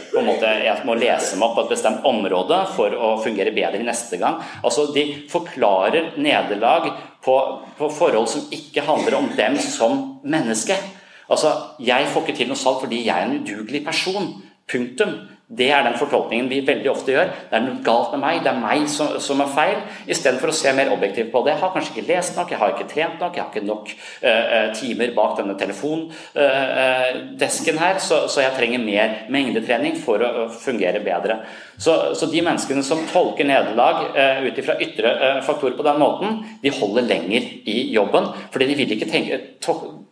[0.10, 3.54] på en måte, Jeg må lese meg opp på et bestemt område for å fungere
[3.54, 4.40] bedre neste gang.
[4.64, 6.90] Altså, De forklarer nederlag
[7.24, 7.36] på,
[7.78, 10.76] på forhold som ikke handler om dem som menneske.
[11.30, 14.32] Altså, Jeg får ikke til noe salg fordi jeg er en udugelig person.
[14.72, 15.14] Punktum.
[15.50, 17.32] Det er den fortolkningen vi veldig ofte gjør.
[17.50, 19.80] Det er noe galt med meg, det er meg som, som er feil.
[20.06, 21.56] Istedenfor å se mer objektivt på det.
[21.56, 23.90] Jeg har kanskje ikke lest nok, jeg har ikke trent nok, jeg har ikke nok
[23.90, 30.54] uh, timer bak denne telefondesken uh, her, så, så, jeg trenger mer mengdetrening for å
[30.54, 31.42] fungere bedre.
[31.82, 36.46] Så, så, de menneskene som tolker nederlag uh, ut ifra ytre faktorer på den måten,
[36.62, 38.30] de holder lenger i jobben.
[38.54, 39.58] Fordi de vil ikke tenke,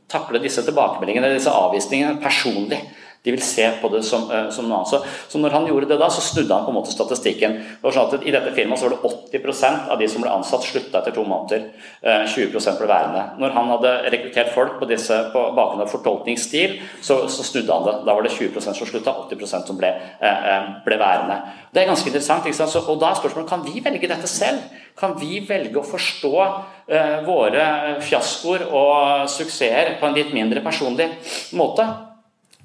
[0.09, 2.81] takle disse tilbakemeldingene, disse avvisningene personlig.
[3.27, 4.91] De vil se på det som, uh, som noe annet.
[4.93, 7.57] Så, så, når han gjorde det da, så snudde han på en måte statistikken.
[7.73, 10.31] Det var sånn at I dette firmaet så var det 80% av de som ble
[10.31, 11.67] ansatt, slutta etter to måneder.
[11.99, 13.25] Uh, 20% ble værende.
[13.43, 17.89] Når han hadde rekruttert folk på, disse, på bakgrunn av fortolkningsstil, så, så, snudde han
[17.89, 17.97] det.
[18.07, 19.91] Da var det 20% som slutta, 80% som ble,
[20.23, 21.41] uh, ble værende.
[21.75, 22.47] Det er ganske interessant.
[22.47, 24.63] Så, og da er spørsmålet kan vi velge dette selv.
[24.97, 26.33] Kan vi velge å forstå
[26.89, 27.65] eh, våre
[28.01, 31.11] fiaskoer og suksesser på en litt mindre personlig
[31.57, 31.85] måte?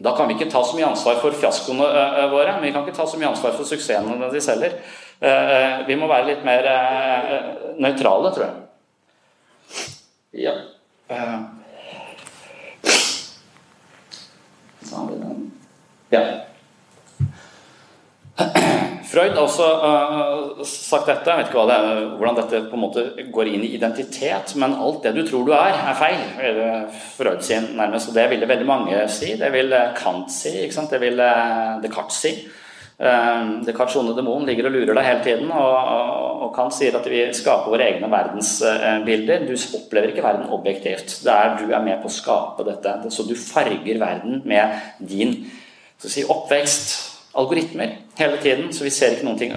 [0.03, 2.83] Da kan vi ikke ta så mye ansvar for fiaskoene eh, våre, men vi kan
[2.83, 4.75] ikke ta så mye ansvar for suksessene deres heller.
[5.23, 7.35] Eh, eh vi må være litt mer eh,
[7.79, 8.55] nøytrale, tror jeg.
[10.43, 10.55] Ja.
[11.09, 11.41] Eh.
[16.13, 16.23] Ja.
[19.13, 21.29] Freud har også uh, sagt dette.
[21.29, 23.03] Jeg vet ikke det er, hvordan dette på en måte
[23.35, 26.23] går inn i identitet, men alt det du tror du er, er feil.
[27.19, 29.35] Freud sin nærmest, og Det ville veldig mange si.
[29.37, 30.55] Det vil eh, Kant si.
[30.65, 32.33] Det vil uh, Descartes si.
[33.03, 36.97] Uh, Descartes' onde demon ligger og lurer deg hele tiden, og, og, og Kant sier
[36.97, 39.45] at vi skaper våre egne verdensbilder.
[39.45, 41.19] Du opplever ikke verden objektivt.
[41.21, 42.97] Det er du er med på å skape dette.
[43.13, 45.43] Så du farger verden med din
[46.01, 49.55] si, oppvekst algoritmer hele tiden, så vi ser ikke noen ting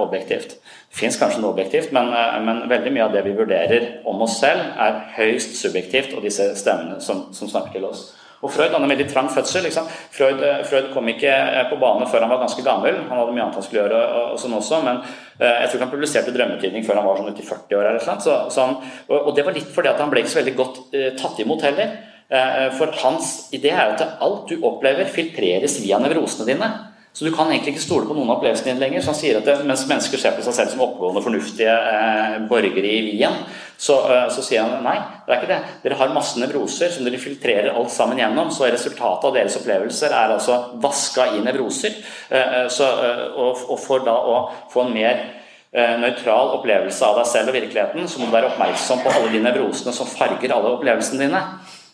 [0.00, 0.56] objektivt.
[0.90, 2.08] Det fins kanskje noe objektivt, men,
[2.46, 6.48] men, veldig mye av det vi vurderer om oss selv, er høyst subjektivt, og disse
[6.58, 8.08] stemmene som, som snakker til oss.
[8.40, 9.66] Og Freud hadde en veldig trang fødsel.
[10.14, 11.32] Freud, Freud, kom ikke
[11.68, 13.02] på bane før han var ganske gammel.
[13.10, 15.02] Han hadde mye annet han skulle gjøre, og, og sånn også, men
[15.40, 17.88] jeg tror ikke han publiserte 'Drømmetydning' før han var sånn i 40 år.
[17.90, 18.78] eller sånt, så, så han,
[19.08, 21.42] og, og, det var litt fordi at han ble ikke så veldig godt uh, tatt
[21.44, 21.92] imot heller.
[22.32, 26.70] Uh, for hans idé er at alt du opplever, filtreres via nevrosene dine.
[27.12, 29.02] Så du kan egentlig ikke stole på noen av opplevelsene dine lenger.
[29.02, 32.36] Så han sier at det, Mens mennesker ser på seg selv som oppegående, fornuftige eh,
[32.50, 33.34] borgere i Wien,
[33.80, 34.94] så, eh, så, sier han nei,
[35.26, 35.58] det er ikke det.
[35.82, 38.52] Dere har masse nevroser som dere filtrerer alt sammen gjennom.
[38.54, 41.98] Så resultatet av deres opplevelser er altså vaska i nevroser.
[42.30, 44.38] Eh, eh så, eh, og, og, for da å
[44.70, 45.24] få en mer
[45.72, 49.34] eh, nøytral opplevelse av deg selv og virkeligheten, så må du være oppmerksom på alle
[49.34, 51.42] de nevrosene som farger alle opplevelsene dine.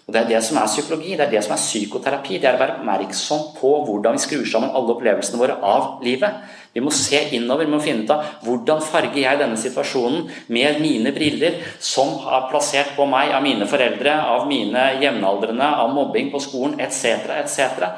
[0.07, 2.37] Og Det er det som er psykologi, det er det som er psykoterapi.
[2.39, 6.45] Det er å være oppmerksom på hvordan vi skrur sammen alle opplevelsene våre av livet.
[6.77, 10.79] Vi må se innover, vi må finne ut av hvordan farger jeg denne situasjonen med
[10.79, 16.31] mine briller, som har plassert på meg av mine foreldre, av mine jevnaldrende, av mobbing
[16.31, 17.89] på skolen etc., etc.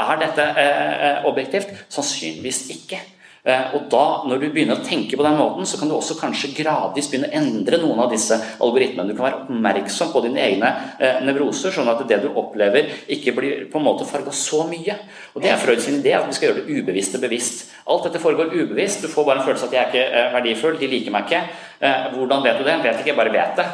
[0.00, 1.74] Er dette eh, eh, objektivt?
[1.92, 3.04] Sannsynligvis ikke.
[3.44, 6.18] Eh, og da, Når du begynner å tenke på den måten, så kan du også
[6.18, 9.08] kanskje gradvis begynne å endre noen av disse algoritmene.
[9.08, 13.34] Du kan være oppmerksom på dine egne eh, nevroser, sånn at det du opplever, ikke
[13.36, 14.98] blir på en måte farga så mye.
[15.32, 17.70] Og Det er Freud sin idé, at vi skal gjøre det ubevisste bevisst.
[17.88, 19.06] Alt dette foregår ubevisst.
[19.06, 21.28] Du får bare en følelse av at jeg er ikke eh, verdifull, de liker meg
[21.30, 21.44] ikke.
[21.80, 22.74] Hvordan vet du det?
[22.84, 23.64] Vet ikke, jeg bare vet det.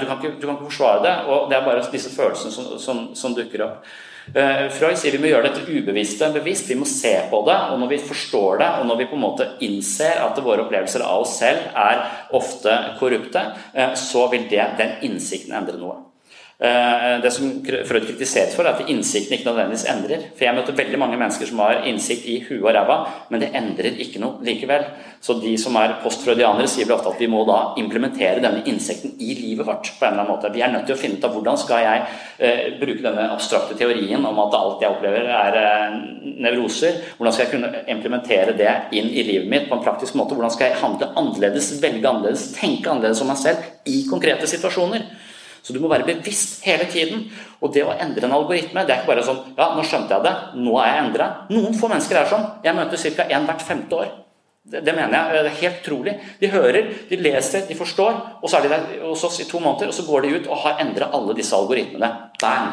[0.00, 2.72] Du kan ikke, du kan ikke forsvare det, og det er bare disse følelsene som,
[2.82, 3.86] som, som dukker opp.
[4.34, 6.68] Eh, Freud sier vi må gjøre dette ubevisste bevisst.
[6.70, 7.56] Vi må se på det.
[7.72, 11.04] Og når vi forstår det, og når vi på en måte innser at våre opplevelser
[11.06, 12.04] av oss selv er
[12.36, 15.98] ofte korrupte, eh, så vil det, den innsikten endre noe.
[16.60, 20.26] Eh, det som Freud kritiserte for, er at innsikten ikke nødvendigvis endrer.
[20.36, 22.96] For Jeg møter veldig mange mennesker som har innsikt i huet og ræva,
[23.30, 24.84] men det endrer ikke noe likevel.
[25.24, 29.14] Så de som er postfreudianere, sier vel ofte at vi må da implementere denne innsikten
[29.16, 29.88] i livet vårt.
[29.98, 30.52] på en eller annen måte.
[30.52, 32.04] Vi er nødt til å finne ut av hvordan skal jeg
[32.38, 35.96] eh, bruke denne abstrakte teorien om at alt jeg opplever er eh,
[36.44, 37.00] nevroser.
[37.16, 40.36] Hvordan skal jeg kunne implementere det inn i livet mitt på en praktisk måte?
[40.36, 45.08] Hvordan skal jeg handle annerledes, velge annerledes, tenke annerledes om meg selv i konkrete situasjoner?
[45.62, 47.26] Så du må være bevisst hele tiden.
[47.60, 50.26] Og det å endre en algoritme, det er ikke bare sånn Ja, nå skjønte jeg
[50.26, 50.34] det.
[50.60, 51.30] Nå er jeg endra.
[51.52, 52.48] Noen få mennesker er sånn.
[52.64, 53.28] Jeg møter ca.
[53.28, 54.12] én hvert femte år.
[54.70, 55.44] Det, det, mener jeg.
[55.44, 56.14] Det er helt trolig.
[56.40, 59.60] De hører, de leser, de forstår, og så er de der hos oss i to
[59.62, 62.10] måneder, og så går de ut og har endra alle disse algoritmene.
[62.40, 62.70] Bang!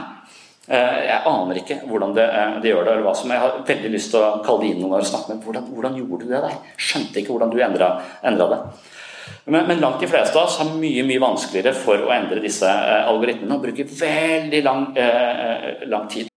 [0.67, 3.61] Eh, jeg aner ikke hvordan de, eh, de, gjør det, eller hva som Jeg har
[3.69, 6.33] veldig lyst til å kalle de inn noen og snakke med hvordan, hvordan gjorde du
[6.33, 6.57] det der?
[6.75, 8.59] Skjønte ikke hvordan du endra det.
[9.45, 12.67] Men, men, langt de fleste av oss har mye mye vanskeligere for å endre disse
[12.67, 16.27] eh, algoritmene og bruker veldig lang, eh, lang tid.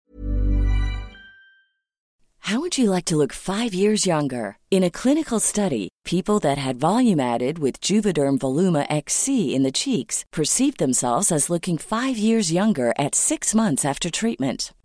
[2.51, 4.59] How would you like to look five years younger?
[4.73, 9.71] In a clinical study, people that had volume added with Juvederm Voluma XC in the
[9.71, 14.73] cheeks perceived themselves as looking five years younger at six months after treatment.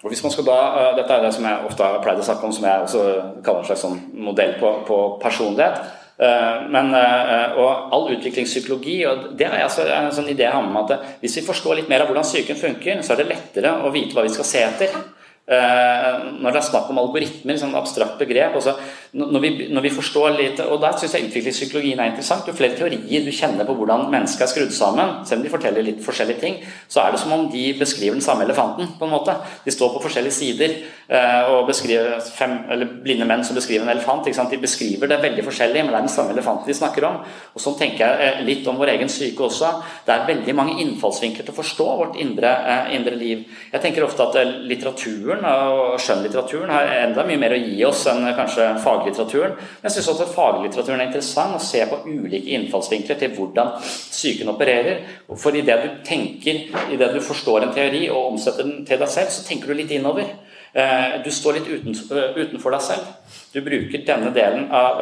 [0.00, 2.24] Og hvis man skal da, eh, Dette er det som jeg ofte har pleid å
[2.24, 3.00] snakke om, som jeg også
[3.44, 5.80] kaller en slags sånn modell på, på personlighet.
[6.20, 10.64] Eh, men, eh, og all utviklingspsykologi og det er altså en sånn idé jeg har
[10.64, 13.30] med meg at hvis vi forstår litt mer av hvordan psyken funker, så er det
[13.30, 14.98] lettere å vite hva vi skal se etter.
[15.50, 18.76] Når det er snakk om algoritmer, sånn abstrakt begrep også,
[19.18, 22.46] når, vi, når vi forstår litt og Der syns jeg utviklingspsykologien er interessant.
[22.46, 25.86] Jo flere teorier du kjenner på hvordan mennesket er skrudd sammen, selv om de forteller
[25.86, 28.94] litt forskjellige ting, så er det som om de beskriver den samme elefanten.
[29.00, 29.34] på en måte.
[29.64, 30.76] De står på forskjellige sider
[31.10, 32.52] og beskriver fem,
[33.02, 34.28] blinde menn som beskriver en elefant.
[34.50, 37.16] De beskriver det veldig forskjellig, men det er den samme elefanten de snakker om.
[37.54, 39.72] Og Sånn tenker jeg litt om vår egen syke også.
[40.06, 42.52] Det er veldig mange innfallsvinkler til å forstå vårt indre,
[42.94, 43.42] indre liv.
[43.72, 44.38] Jeg tenker ofte at
[44.70, 49.56] litteraturen og skjønnlitteraturen har enda mye mer å gi oss enn kanskje faglitteraturen.
[49.58, 53.74] Men jeg syns også at faglitteraturen er interessant å se på ulike innfallsvinkler til hvordan
[53.82, 55.02] psyken opererer.
[55.34, 59.34] For idet du tenker, idet du forstår en teori og omsetter den til deg selv,
[59.34, 60.30] så tenker du litt innover.
[60.70, 63.08] Du står litt utenfor deg selv.
[63.50, 65.00] Du bruker denne delen av,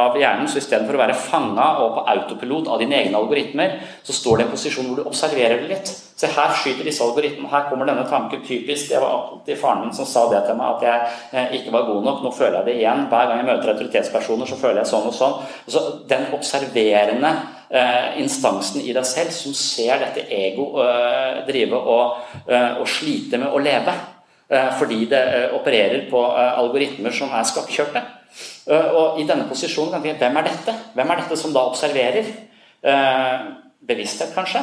[0.00, 4.16] av hjernen, så istedenfor å være fanga og på autopilot av dine egne algoritmer, så
[4.16, 5.92] står det i en posisjon hvor du observerer det litt.
[6.14, 8.86] Se, her skyter disse algoritmene, her kommer denne tanken typisk.
[8.88, 12.06] Det var alltid faren min som sa det til meg, at jeg ikke var god
[12.06, 12.22] nok.
[12.22, 13.04] Nå føler jeg det igjen.
[13.10, 15.36] Hver gang jeg møter autoritetspersoner, så føler jeg sånn og sånn.
[15.66, 17.32] Så den observerende
[17.68, 23.42] eh, instansen i deg selv som ser dette ego eh, drive og, eh, og slite
[23.42, 23.98] med å leve
[24.78, 25.22] fordi det
[25.56, 28.02] opererer på algoritmer som er skakkjørte.
[28.96, 30.74] Og i denne posisjonen kan vi hvem er dette?
[30.94, 32.30] Hvem er dette som da observerer?
[33.84, 34.62] Bevissthet, kanskje?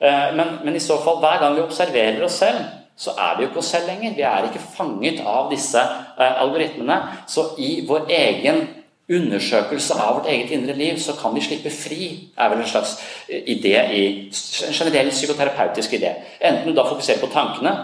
[0.00, 2.64] Men, men, i så fall, hver gang vi observerer oss selv,
[2.96, 4.16] så er vi jo ikke oss selv lenger.
[4.16, 5.82] Vi er ikke fanget av disse
[6.16, 6.98] algoritmene.
[7.28, 8.66] Så i vår egen
[9.06, 12.96] undersøkelse av vårt eget indre liv, så kan vi slippe fri, er vel en slags
[13.28, 16.10] idé i en generell psykoterapeutisk idé.
[16.40, 17.74] Enten du da fokuserer på tankene,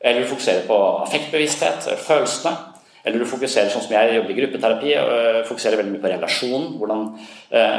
[0.00, 2.56] eller du fokuserer på affektbevissthet, følelsene.
[3.06, 4.92] Eller du fokuserer sånn som jeg jobber i gruppeterapi,
[5.46, 6.64] fokuserer veldig mye på relasjon.
[6.80, 7.04] Hvordan,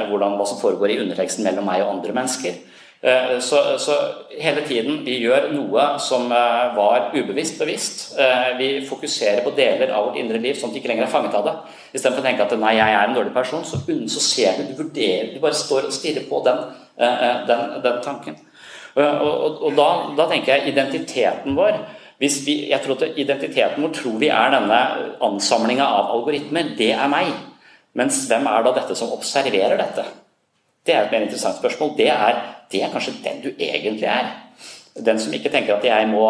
[0.07, 2.55] hvordan, hva som foregår i underteksten mellom meg og andre mennesker.
[3.43, 3.95] Så, så,
[4.39, 7.99] hele tiden vi gjør noe som var ubevisst bevisst.
[8.57, 11.35] Vi fokuserer på deler av vårt indre liv sånn at vi ikke lenger er fanget
[11.37, 11.55] av det.
[11.91, 14.79] Istedenfor å tenke at nei, jeg er en dårlig person, så, så ser du, du
[14.79, 16.65] vurderer, du bare står og stirrer på den,
[17.51, 18.39] den, den tanken.
[18.97, 21.83] Og, og, og da, da tenker jeg identiteten vår
[22.19, 24.79] vi, jeg tror at Identiteten vår tror vi er denne
[25.21, 26.73] ansamlinga av algoritmer.
[26.77, 27.29] Det er meg.
[27.97, 30.05] Mens hvem er da dette som observerer dette?
[30.85, 31.93] Det er et mer interessant spørsmål.
[31.97, 34.31] Det er, det er kanskje den du egentlig er.
[34.97, 36.25] Den som ikke tenker at jeg må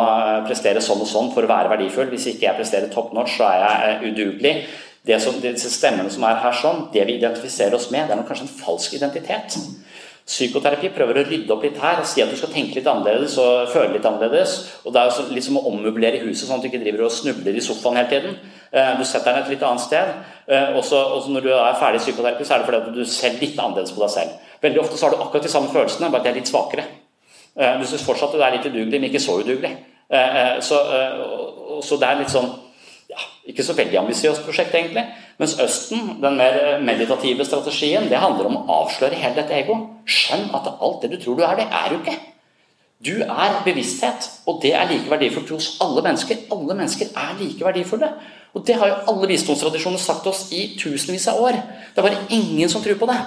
[0.48, 2.10] prestere sånn og sånn for å være verdifull.
[2.12, 4.54] Hvis ikke jeg presterer top notch, så er jeg udugelig.
[5.08, 8.28] Det som, disse stemmene som er her sånn, det vi identifiserer oss med, det er
[8.28, 9.56] kanskje en falsk identitet.
[10.28, 13.38] Psykoterapi prøver å rydde opp litt her og si at du skal tenke litt annerledes
[13.40, 14.56] og føle litt annerledes.
[14.84, 17.56] og Det er litt som å ommøblere huset, sånn at du ikke driver og snubler
[17.56, 18.36] i sofaen hele tiden.
[19.00, 20.12] Du setter den et litt annet sted.
[20.76, 21.00] Og så
[21.32, 24.04] når du er ferdig i psykoterapi, så er det fordi du ser litt annerledes på
[24.04, 24.36] deg selv.
[24.68, 26.84] Veldig ofte så har du akkurat de samme følelsene, bare at de er litt svakere.
[27.56, 29.72] Du syns fortsatt at du er litt udugelig, men ikke så udugelig.
[30.68, 30.82] Så,
[31.88, 32.52] så det er litt sånn
[33.08, 35.06] ja, ikke så veldig ambisiøst prosjekt, egentlig.
[35.38, 39.76] Mens Østen, den mer meditative strategien, det handler om å avsløre hele dette ego.
[40.10, 42.16] Skjønn at alt det du tror du er, det er du ikke.
[43.06, 46.48] Du er bevissthet, og det er like verdifullt hos alle mennesker.
[46.52, 48.10] Alle mennesker er like verdifulle.
[48.58, 51.60] Og det har jo alle visdomstradisjoner sagt oss i tusenvis av år.
[51.94, 53.20] Det er bare ingen som tror på det.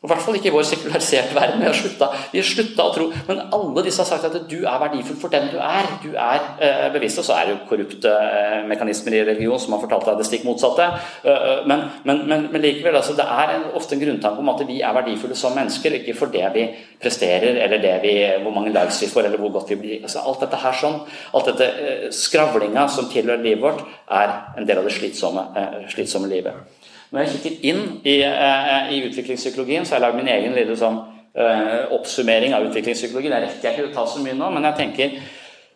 [0.00, 1.60] I hvert fall ikke i vår sekulariserte verden.
[1.60, 3.10] Vi har slutta, å tro.
[3.26, 5.90] Men alle disse har sagt at du er verdifull for den du er.
[6.00, 7.20] Du er eh, bevisst.
[7.20, 10.28] Og så er det jo korrupte eh, mekanismer i religion som har fortalt deg det
[10.30, 10.86] stikk motsatte.
[11.20, 14.64] Uh, men, men, men, men, likevel, altså, det er en, ofte en grunntanke om at
[14.70, 16.64] vi er verdifulle som mennesker, ikke for det vi
[17.02, 19.96] presterer, eller det vi, hvor mange likes vi får, eller hvor godt vi blir.
[20.00, 21.00] Altså, alt dette her sånn,
[21.36, 25.82] alt dette eh, skravlinga som tilhører livet vårt, er en del av det slitsomme, uh,
[25.92, 26.79] slitsomme livet.
[27.10, 30.76] Når jeg kikker inn i, uh, i utviklingspsykologien, så har jeg lagd min egen lille
[30.78, 31.00] sånn,
[31.34, 33.32] uh, oppsummering av utviklingspsykologi.
[33.32, 35.16] Det rekker jeg ikke å ta så mye nå, men jeg tenker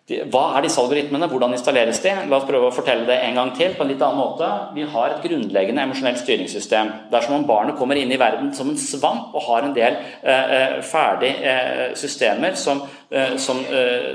[0.04, 1.30] hva er disse algoritmene?
[1.32, 2.10] Hvordan installeres de?
[2.28, 4.50] La oss prøve å fortelle det en gang til på en litt annen måte.
[4.76, 6.90] Vi har et grunnleggende emosjonelt styringssystem.
[7.08, 9.72] Det er som om barnet kommer inn i verden som en svamp og har en
[9.72, 13.64] del eh, ferdige eh, systemer som, eh, som,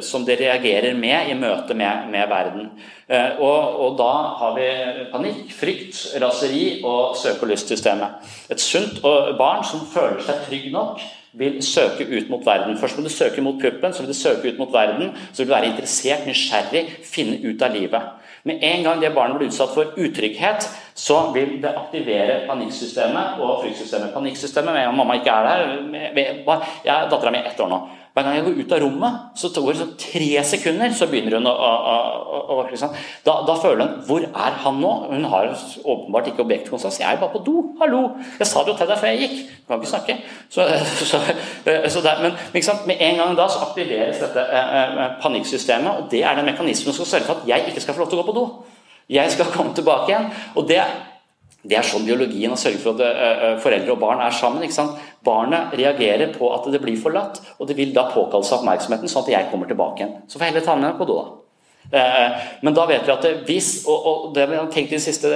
[0.05, 2.69] som, det reagerer med i møte med, med verden.
[3.09, 4.67] Og, og, da har vi
[5.09, 8.29] panikk, frykt, raseri og søk- og lystsystemet.
[8.53, 11.01] Et sunt barn som føler seg trygg nok
[11.33, 12.77] vil søke ut mot verden.
[12.77, 15.11] Først må du søke mot puppen, så vil du søke ut mot verden.
[15.33, 18.15] Så vil du være interessert, nysgjerrig, finne ut av livet.
[18.43, 23.63] Med en gang det barnet blir utsatt for utrygghet, så vil det aktivere panikksystemet og
[23.63, 24.13] fryktsystemet.
[24.13, 26.63] Panikksystemet med om mamma ikke er der.
[27.11, 27.81] Dattera mi er ett år nå.
[28.13, 31.35] Hver gang jeg går ut av rommet, så går det sånn tre sekunder, så begynner
[31.37, 31.97] hun å, å,
[32.39, 32.95] å, å liksom.
[33.25, 34.93] da, da, føler hun Hvor er han nå?
[35.11, 36.97] Hun har åpenbart ikke objektkonstans.
[37.03, 37.55] Jeg er bare på do.
[37.81, 38.01] Hallo!
[38.39, 39.37] Jeg sa det jo til deg før jeg gikk.
[39.59, 40.17] Du kan ikke snakke.
[40.49, 40.65] Så,
[41.11, 41.21] så,
[41.93, 42.35] så der, men
[42.89, 46.95] med en gang da så aktiveres dette eh, eh, panikksystemet, og det er den mekanismen
[46.95, 48.47] som skal sørge for at jeg ikke skal få lov til å gå på do.
[49.09, 50.27] Jeg skal komme tilbake igjen.
[50.57, 50.81] og det
[51.67, 54.63] det er sånn biologien har sørget for at eh, eh, foreldre og barn er sammen.
[54.63, 55.01] ikke sant?
[55.25, 59.25] Barnet reagerer på at det blir forlatt, og det vil da påkalle seg oppmerksomheten, sånn
[59.27, 60.15] at jeg kommer tilbake igjen.
[60.27, 61.35] Så får jeg heller ta med på do, da.
[61.99, 65.33] Eh, men da vet vi at hvis, og det vi har tenkt de siste,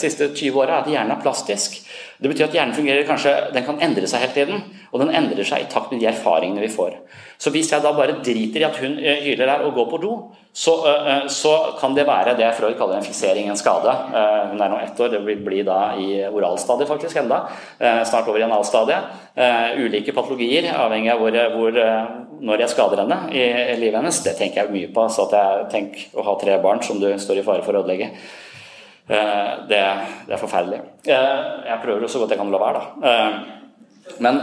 [0.00, 1.78] siste 20 åra, er at hjernen er plastisk.
[2.20, 5.46] Det betyr at hjernen fungerer kanskje, den kan endre seg hele tiden, og den endrer
[5.46, 6.98] seg i takt med de erfaringene vi får.
[7.40, 10.10] Så hvis jeg da bare driter i at hun hyler her og går på do,
[10.52, 10.74] så,
[11.32, 13.94] så kan det være det Freud kaller en fiksering, en skade.
[14.50, 17.44] Hun er nå ett år, det vil bli da i oralstadiet faktisk enda.
[17.78, 19.14] Snart over i analstadiet.
[19.80, 21.80] Ulike patologier, avhengig av hvor, hvor,
[22.50, 24.20] når jeg skader henne i livet hennes.
[24.26, 25.08] Det tenker jeg mye på.
[25.08, 27.84] Så at jeg tenker å ha tre barn som du står i fare for å
[27.84, 28.12] ødelegge.
[29.10, 29.78] Det,
[30.28, 30.80] det, er forferdelig.
[31.06, 33.22] Jeg prøver så godt jeg kan la være, da.
[34.22, 34.38] Men,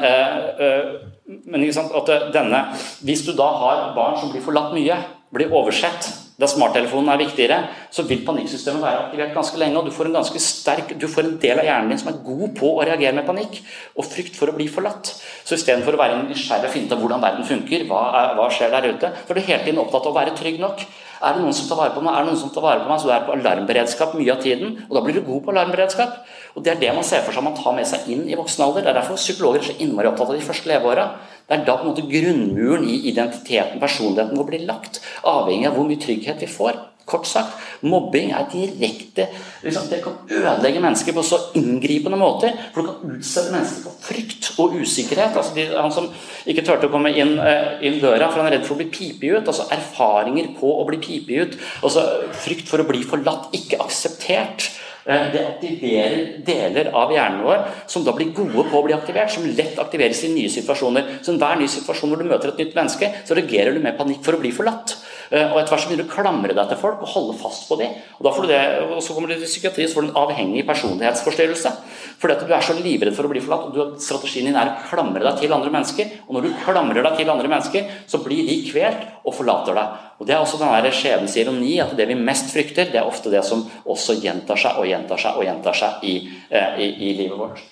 [1.48, 2.60] men at denne,
[3.08, 5.00] hvis du da har barn som blir forlatt mye,
[5.32, 7.56] blir oversett da smarttelefonen er viktigere,
[7.90, 9.80] så vil panikksystemet være aktivert ganske lenge.
[9.80, 12.20] og Du får en ganske sterk, du får en del av hjernen din som er
[12.28, 13.58] god på å reagere med panikk
[13.98, 15.16] og frykt for å bli forlatt.
[15.18, 18.04] Så istedenfor å være nysgjerrig og finne ut av hvordan verden funker, hva,
[18.38, 20.86] hva skjer der ute, så er du hele tiden opptatt av å være trygg nok.
[21.18, 22.14] Er det noen som tar vare på meg?
[22.14, 23.00] Er det noen som tar vare på meg?
[23.02, 26.20] Så du er på alarmberedskap mye av tiden, og da blir du god på alarmberedskap.
[26.56, 28.64] Og Det er det man ser for seg man tar med seg inn i voksen
[28.66, 28.86] alder.
[28.86, 31.08] Det er derfor psykologer er så innmari opptatt av de første leveåra.
[31.48, 35.02] Det er da på en måte grunnmuren i identiteten, personligheten vår, blir lagt.
[35.24, 36.82] Avhengig av hvor mye trygghet vi får.
[37.08, 37.56] Kort sagt,
[37.88, 39.30] mobbing er direkte
[39.64, 42.56] liksom, Det kan ødelegge mennesker på så inngripende måter.
[42.74, 45.38] For det kan utsette mennesker for frykt og usikkerhet.
[45.40, 46.10] Altså de, han som
[46.46, 48.90] ikke turte å komme inn, uh, inn døra for han er redd for å bli
[48.92, 49.48] pipet ut.
[49.48, 51.62] Altså erfaringer på å bli pipet ut.
[51.80, 52.04] Altså
[52.44, 54.68] frykt for å bli forlatt, ikke akseptert.
[55.08, 59.32] Eh, det aktiverer deler av hjernen vår som da blir gode på å bli aktivert,
[59.32, 61.22] som lett aktiveres i nye situasjoner.
[61.24, 64.20] Så Hver ny situasjon hvor du møter et nytt menneske, så reagerer du med panikk
[64.26, 64.98] for å bli forlatt.
[65.30, 67.66] Eh, og etter hvert så begynner du å klamre deg til folk og holde fast
[67.68, 67.96] på dem.
[68.18, 70.20] Og, da får du det, og så kommer du til psykiatri, så får du en
[70.22, 71.74] avhengig personlighetsforstyrrelse.
[72.22, 74.72] Fordi at du er så livredd for å bli forlatt, og du, strategien din er
[74.72, 76.14] å klamre deg til andre mennesker.
[76.28, 80.04] Og når du klamrer deg til andre mennesker, så blir de kvelt og forlater deg.
[80.18, 83.34] Og Det er også den skjebnens ironi, at det vi mest frykter, det er ofte
[83.34, 86.20] det som også gjentar seg og gjentar seg og gjentar seg i,
[86.50, 87.66] eh, i, i livet vårt.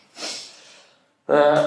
[1.31, 1.63] Eh,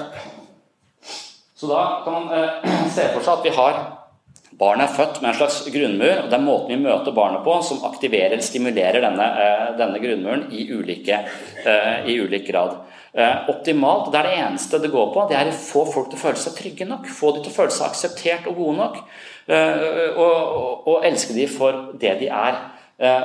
[1.59, 2.29] så da kan man
[2.95, 3.81] se for seg at vi har
[4.57, 7.53] Barnet er født med en slags grunnmur, og det er måten vi møter barnet på
[7.65, 11.19] som aktiverer, stimulerer denne, eh, denne grunnmuren i, ulike,
[11.65, 12.79] eh, i ulik grad.
[13.13, 16.17] Eh, optimalt, det er det eneste det går på, det er å få folk til
[16.17, 17.05] å føle seg trygge nok.
[17.05, 18.97] Få dem til å føle seg akseptert og gode nok.
[19.49, 22.59] Og, og, og elske dem for det de er.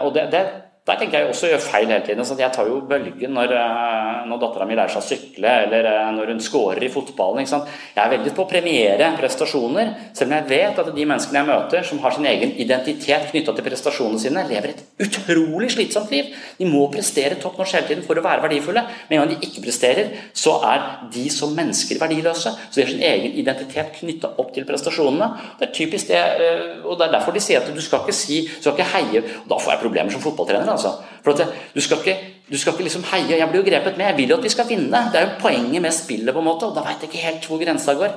[0.07, 0.41] Og det, det
[0.85, 2.27] der tenker jeg også å gjøre feil hele tiden.
[2.29, 5.87] Så jeg tar jo bølgen når, eh, når dattera mi lærer seg å sykle, eller
[5.89, 7.47] eh, når hun scorer i fotballen.
[7.49, 11.49] Jeg er veldig på å premiere prestasjoner, selv om jeg vet at de menneskene jeg
[11.49, 16.29] møter, som har sin egen identitet knytta til prestasjonene sine, lever et utrolig slitsomt liv.
[16.59, 18.85] De må prestere topp norsk hele tiden for å være verdifulle.
[19.09, 20.85] Men en gang de ikke presterer, så er
[21.17, 22.53] de som mennesker verdiløse.
[22.69, 25.33] Så de har sin egen identitet knytta opp til prestasjonene.
[25.63, 28.19] Det er typisk det, eh, og det er derfor de sier at du skal ikke
[28.21, 30.91] si, du skal ikke heie Da får jeg problemer som fotballtrener altså.
[31.25, 31.41] For at
[31.75, 32.17] du skal ikke,
[32.51, 34.07] du skal ikke liksom heie Jeg blir jo grepet med.
[34.11, 34.99] Jeg vil jo at vi skal vinne.
[35.13, 37.47] Det er jo poenget med spillet, på en måte, og da veit jeg ikke helt
[37.49, 38.11] hvor grensa går.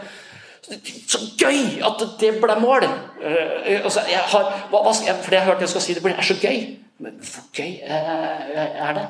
[1.07, 2.83] Så gøy at det ble mål!
[2.83, 6.11] Uh, altså, jeg har, hva, hva, for det jeg har hørt jeg skal si, det
[6.11, 6.57] er så gøy.
[6.99, 9.05] Men hvor gøy uh, er det?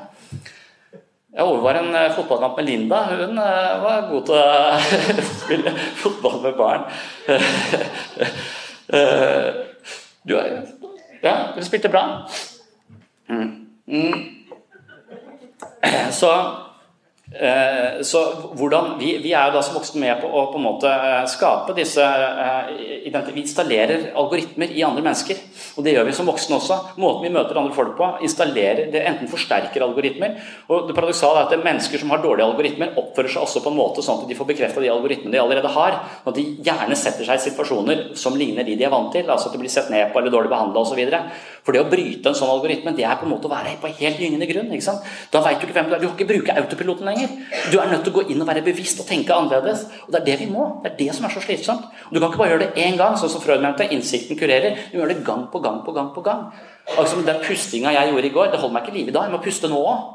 [1.34, 2.98] Jeg overvar en uh, fotballkamp med Linda.
[3.10, 3.36] Hun
[3.82, 4.40] var god til å
[5.42, 6.82] spille fotball med barn.
[10.28, 10.32] du,
[11.22, 12.04] ja, du spilte bra.
[13.28, 13.66] Mm.
[13.86, 14.34] Mm.
[16.12, 16.56] Så
[18.02, 18.20] så
[18.56, 21.26] hvordan, vi, vi, er jo da som voksne med på å på en måte eh,
[21.28, 22.70] skape disse eh,
[23.04, 25.36] Vi installerer algoritmer i andre mennesker.
[25.76, 26.78] Og det gjør vi som voksne også.
[26.96, 30.38] Måten vi møter andre folk på, installerer, det enten forsterker algoritmer.
[30.72, 33.62] Og det paradoksale er at det er mennesker som har dårlige algoritmer, oppfører seg også
[33.66, 36.00] på en måte sånn at de får bekrefta de algoritmene de allerede har.
[36.24, 39.28] Og at de gjerne setter seg i situasjoner som ligner de de er vant til.
[39.28, 41.04] Altså at de blir sett ned på eller dårlig behandla osv.
[41.68, 43.92] For det å bryte en sånn algoritme, det er på en måte å være på
[44.00, 44.72] helt gyngende grunn.
[45.28, 46.00] Da veit du ikke hvem du er.
[46.00, 47.34] Du kan ikke bruke autopiloten lenger lenger.
[47.72, 49.86] Du er nødt til å gå inn og være bevisst og tenke annerledes.
[50.06, 50.82] Og Det er det vi må.
[50.82, 51.84] Det er det som er så slitsomt.
[52.08, 53.88] Og Du kan ikke bare gjøre det én gang, sånn som Freud mente.
[53.90, 54.76] Innsikten kurerer.
[54.90, 56.52] Du må gjøre det gang på gang på gang på gang.
[56.96, 59.28] Altså Den pustinga jeg gjorde i går, det holder meg ikke i live i dag.
[59.28, 60.14] Jeg må puste nå òg.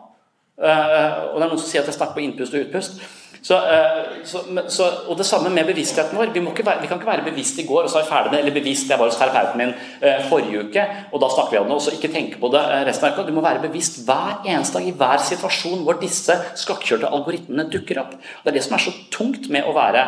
[0.53, 3.01] Uh, eh, og det er noen som sier at jeg snakker på innpust og utpust.
[3.43, 4.39] Så, uh, så,
[4.71, 6.31] så, og det samme med bevisstheten vår.
[6.31, 8.39] Vi, være, vi, kan ikke være bevisst i går og så er vi ferdig med
[8.39, 11.67] eller bevisst jeg var hos terapeuten min uh, forrige uke, og da snakker vi om
[11.67, 13.27] det, og så ikke tenke på det resten av uka.
[13.27, 17.99] Du må være bevisst hver eneste dag i hver situasjon hvor disse skakkjørte algoritmene dukker
[18.05, 18.15] opp.
[18.15, 20.07] Det er det som er så tungt med å, være,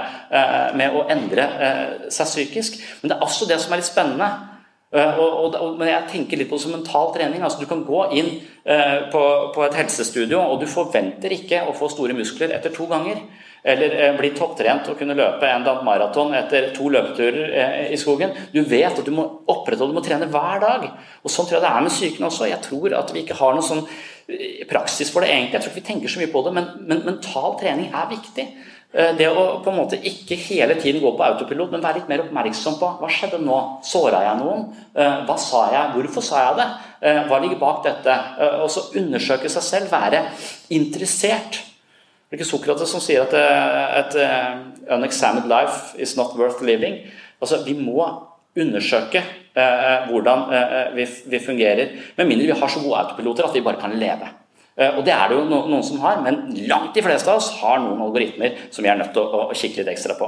[0.80, 1.48] med å endre
[2.14, 2.80] seg psykisk.
[3.02, 4.30] Men det er også det som er litt spennende.
[4.96, 7.42] Og, og, og, men jeg tenker litt på det som mental trening.
[7.44, 8.30] altså Du kan gå inn
[8.64, 9.24] eh, på,
[9.56, 13.20] på, et helsestudio, og du forventer ikke å få store muskler etter to ganger.
[13.66, 18.36] Eller eh, bli topptrent og kunne løpe en maraton etter to løpeturer eh, i skogen.
[18.54, 20.86] Du vet at du må opprettholde, du må trene hver dag.
[21.24, 22.52] Og Sånn tror jeg det er med psyken også.
[22.52, 23.84] Jeg tror at vi ikke har noen sånn
[24.30, 25.58] eh, praksis for det egentlig.
[25.58, 28.48] Jeg tror ikke vi tenker så mye på det, men, men mental trening er viktig.
[28.96, 32.12] Eh, det å på en måte ikke hele tiden gå på autopilot, men være litt
[32.12, 33.58] mer oppmerksom på hva skjedde nå?
[33.84, 34.70] Såra jeg noen?
[34.96, 35.92] Eh, hva sa jeg?
[35.98, 36.68] Hvorfor sa jeg det?
[37.10, 38.16] Eh, hva ligger bak dette?
[38.64, 40.22] Og så undersøke seg selv, være
[40.76, 41.60] interessert.
[41.60, 44.16] Det er ikke Sokrates som sier at et
[44.90, 47.04] unexamined life is not worth living.
[47.42, 48.08] Altså, Vi må
[48.56, 49.22] undersøke
[50.10, 50.48] hvordan
[50.96, 54.45] vi fungerer, med mindre vi har så gode autopiloter at vi bare kan leve.
[54.76, 57.54] Eh, og det er det jo noen som har, men langt de fleste av oss
[57.62, 60.28] har noen algoritmer som vi er nødt til å, kikke litt ekstra på.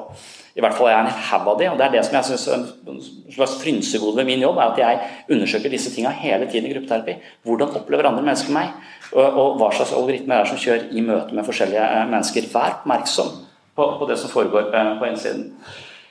[0.55, 2.27] I hvert fall er jeg en haug av de, og det er det som jeg
[2.29, 3.01] syns er en
[3.35, 7.17] slags frynsegode ved min jobb, er at jeg undersøker disse tinga hele tiden i gruppeterapi.
[7.45, 8.71] Hvordan opplever andre mennesker meg,
[9.11, 12.47] og, hva slags algoritmer er som kjører i møte med forskjellige eh, mennesker.
[12.53, 13.35] Vær oppmerksom
[13.75, 15.51] på, på det som foregår eh, på innsiden.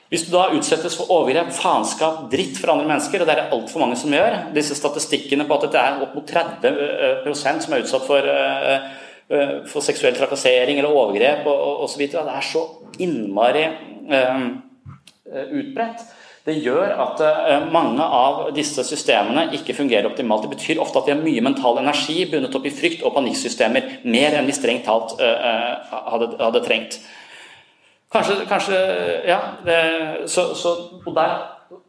[0.07, 3.55] Hvis du da utsettes for overgrep, faenskap, dritt fra andre mennesker, og det er det
[3.57, 7.75] altfor mange som gjør Disse statistikkene på at det er opp mot 30 eh, som
[7.75, 8.85] er utsatt for, eh,
[9.27, 12.05] eh, for seksuell trakassering eller overgrep osv.
[12.13, 12.63] Det er så
[13.03, 13.65] innmari
[15.27, 16.07] utbredt.
[16.47, 17.21] Det gjør at
[17.73, 20.47] mange av disse systemene ikke fungerer optimalt.
[20.47, 23.97] Det betyr ofte at de har mye mental energi bundet opp i frykt og panikksystemer.
[24.07, 27.01] Mer enn vi strengt talt hadde, hadde trengt.
[28.11, 28.77] Kanskje, kanskje
[29.25, 29.39] Ja.
[29.65, 29.77] Det,
[30.29, 30.69] så, så,
[31.05, 31.37] og, der,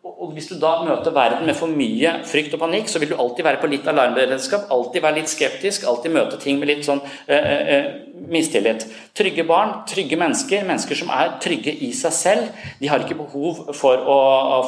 [0.04, 3.16] og, Hvis du da møter verden med for mye frykt og panikk, så vil du
[3.18, 7.00] alltid være på litt alarmberedskap, alltid være litt skeptisk, alltid møte ting med litt sånn
[7.26, 7.88] eh, eh, eh,
[8.28, 8.86] mistillit.
[9.14, 13.68] Trygge barn, trygge mennesker, mennesker som er trygge i seg selv, de har ikke behov
[13.78, 14.18] for å,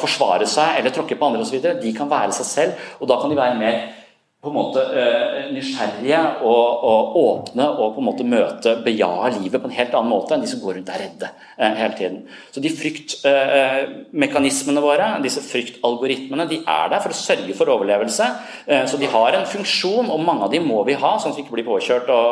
[0.00, 1.58] forsvare seg eller tråkke på andre osv.
[1.82, 3.82] De kan være seg selv, og da kan de være mer
[4.40, 6.16] på en måte uh, nysgjerrige
[6.48, 10.32] og, og, åpne og på en måte møte, beja livet på en helt annen måte
[10.32, 12.22] enn de som går rundt og er redde uh, hele tiden.
[12.48, 18.26] Så de fryktmekanismene uh, våre, disse fryktalgoritmene, de er der for å sørge for overlevelse.
[18.88, 21.42] så de har en funksjon, og mange av de må vi ha, sånn at vi
[21.44, 22.28] ikke blir påkjørt og,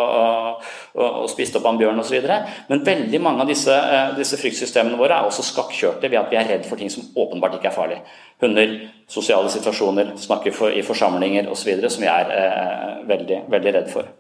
[0.97, 2.17] og, og spist opp av en bjørn osv.
[2.71, 3.75] Men veldig mange av disse,
[4.17, 7.55] disse fryktsystemene våre er også skakkjørte ved at vi er redd for ting som åpenbart
[7.59, 7.99] ikke er farlig.
[8.43, 8.77] Hunder,
[9.09, 11.75] sosiale situasjoner, snakke for, i forsamlinger osv.
[11.89, 14.11] som vi er eh, veldig, veldig redd for.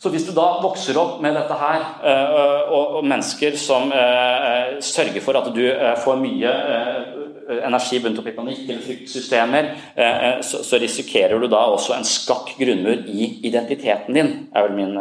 [0.00, 5.20] Så hvis du da vokser opp med dette her, eh, og, mennesker som eh, sørger
[5.20, 6.52] for at du eh, får mye
[7.50, 9.68] energi bundet opp i panikk eller fryktsystemer,
[10.46, 14.92] så, risikerer du da også en skakk grunnmur i identiteten din, er vel min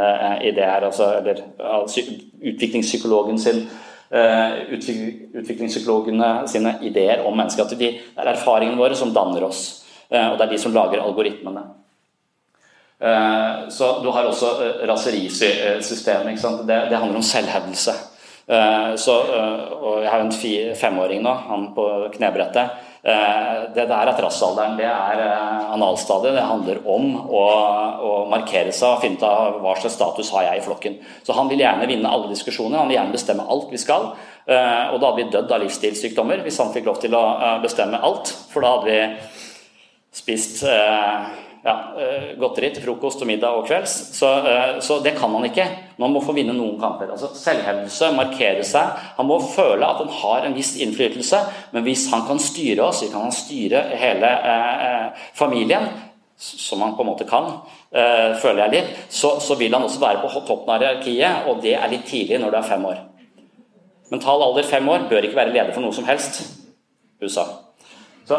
[0.42, 0.88] idé her.
[0.88, 3.68] Altså, eller utviklingspsykologen sin
[4.10, 7.64] utviklingspsykologene sine ideer om mennesker.
[7.66, 11.04] At det er erfaringene våre som danner oss, eh, og det er de som lager
[11.04, 11.62] algoritmene.
[13.00, 14.48] Eh, så Du har også
[14.90, 16.42] raserisystemet.
[16.68, 17.94] Det, det handler om selvhevdelse.
[18.98, 19.14] Så,
[19.78, 22.70] og jeg har en femåring nå, han på knebrettet.
[23.00, 25.22] Det der er trassalderen, det er
[25.72, 26.36] analstadiet.
[26.36, 27.44] Det handler om å,
[28.04, 30.98] å markere seg og finne ut av hva slags status har jeg i flokken.
[31.24, 34.12] Så han vil gjerne vinne alle diskusjoner, han vil gjerne bestemme alt vi skal.
[34.50, 37.24] Og da hadde vi dødd av livsstilssykdommer hvis han fikk lov til å
[37.64, 38.34] bestemme alt.
[38.52, 39.00] For da hadde vi
[40.20, 40.66] spist
[41.64, 43.96] ja, eh, godteri til frokost og middag og kvelds.
[44.16, 45.66] Så, eh, så, det kan han ikke.
[46.00, 47.12] Man må få vinne noen kamper.
[47.12, 48.94] Altså Selvhevdelse, markere seg.
[49.18, 51.42] Han må føle at han har en viss innflytelse,
[51.74, 55.90] men hvis han kan styre oss, kan han styre hele eh, eh, familien,
[56.40, 57.50] som han på en måte kan,
[57.92, 61.60] eh, føler jeg litt, så, så, vil han også være på toppen av hierarkiet, og
[61.66, 63.02] det er litt tidlig når du er fem år.
[64.10, 66.40] Mental alder fem år bør ikke være leder for noe som helst.
[67.20, 67.44] USA.
[68.26, 68.38] Så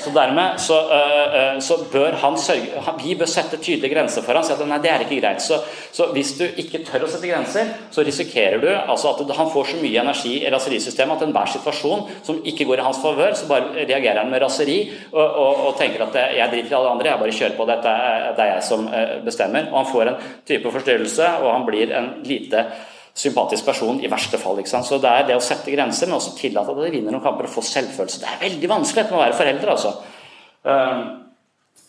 [0.00, 4.44] så dermed så, uh, så, bør han sørge Vi bør sette tydelige grenser for ham.
[4.46, 5.42] Si at nei, det er ikke greit.
[5.44, 5.60] Så,
[5.92, 9.72] så, hvis du ikke tør å sette grenser, så risikerer du altså at han får
[9.72, 13.48] så mye energi i raserisystemet at enhver situasjon som ikke går i hans favør, så
[13.50, 14.78] bare reagerer han med raseri
[15.12, 17.96] og, og, og, tenker at jeg driter i alle andre, jeg bare kjører på, dette
[18.36, 18.86] det er jeg som
[19.26, 19.68] bestemmer.
[19.70, 22.64] Og han får en type forstyrrelse, og han blir en lite
[23.14, 24.60] sympatisk person i verste fall.
[24.66, 27.48] Så Det er det å sette grenser, men også tillate at de vinner noen kamper
[27.48, 28.20] og få selvfølelse.
[28.20, 29.70] Det er veldig vanskelig med å være foreldre.
[29.70, 29.94] altså.
[30.60, 31.20] Uh,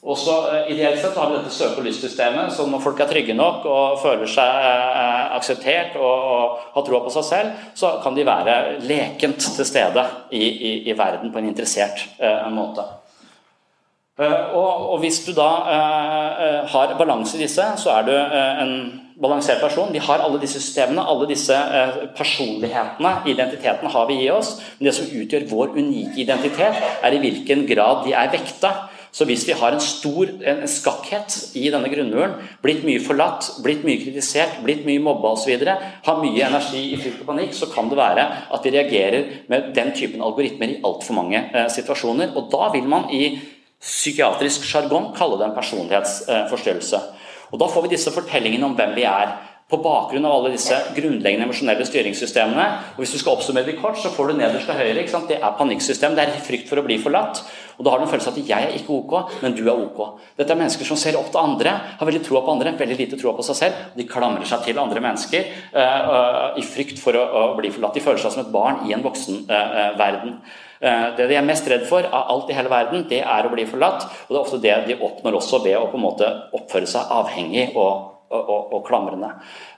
[0.01, 3.35] også uh, Ideelt sett har vi dette søke- og lystsystemet, så når folk er trygge
[3.37, 8.17] nok og føler seg eh, akseptert og, og, har troa på seg selv, så kan
[8.17, 8.55] de være
[8.87, 12.87] lekent til stede i, i, i verden på en interessert eh, måte.
[14.19, 15.47] Og, og, hvis du da
[16.69, 18.73] har balanse i disse, så er du en
[19.21, 19.93] balansert person.
[19.93, 24.55] Vi har alle disse systemene, alle disse eh, personlighetene, identitetene har vi i oss.
[24.79, 28.73] Men det som utgjør vår unike identitet, er i hvilken grad de er vekta.
[29.11, 33.83] Så hvis vi har en stor en skakkhet i denne grunnmuren, blitt mye forlatt, blitt
[33.83, 35.65] mye kritisert, blitt mye mobba osv.,
[36.05, 38.23] har mye energi i frykt og panikk, så kan det være
[38.55, 42.31] at vi reagerer med den typen algoritmer i altfor mange eh, situasjoner.
[42.39, 43.25] Og da vil man i
[43.81, 46.99] psykiatrisk sjargong kalle det en personlighetsforstyrrelse.
[47.51, 49.33] Og Da får vi disse fortellingene om hvem vi er.
[49.71, 52.65] På bakgrunn av alle disse grunnleggende emosjonelle styringssystemene.
[52.97, 54.99] og Hvis du skal oppsummere det kort, så får du nederst til høyre.
[54.99, 55.29] ikke sant?
[55.31, 56.15] Det er panikksystem.
[56.15, 57.39] Det er frykt for å bli forlatt.
[57.81, 59.73] Og Da har du en følelse av at 'jeg er ikke ok, men du er
[59.73, 60.19] ok'.
[60.37, 63.17] Dette er mennesker som ser opp til andre, har veldig troa på andre, veldig lite
[63.17, 63.73] troa på seg selv.
[63.97, 65.43] De klamrer seg til andre mennesker
[65.73, 67.93] uh, uh, i frykt for å, å, bli forlatt.
[67.93, 70.41] De føler seg som et barn i en voksen uh, verden.
[70.81, 73.65] Det de er mest redd for av alt i hele verden, det er å bli
[73.65, 74.01] forlatt.
[74.27, 76.25] Og det er ofte det de oppnår også ved å på en måte
[76.57, 79.29] oppføre seg avhengig og og, og, og klamrende.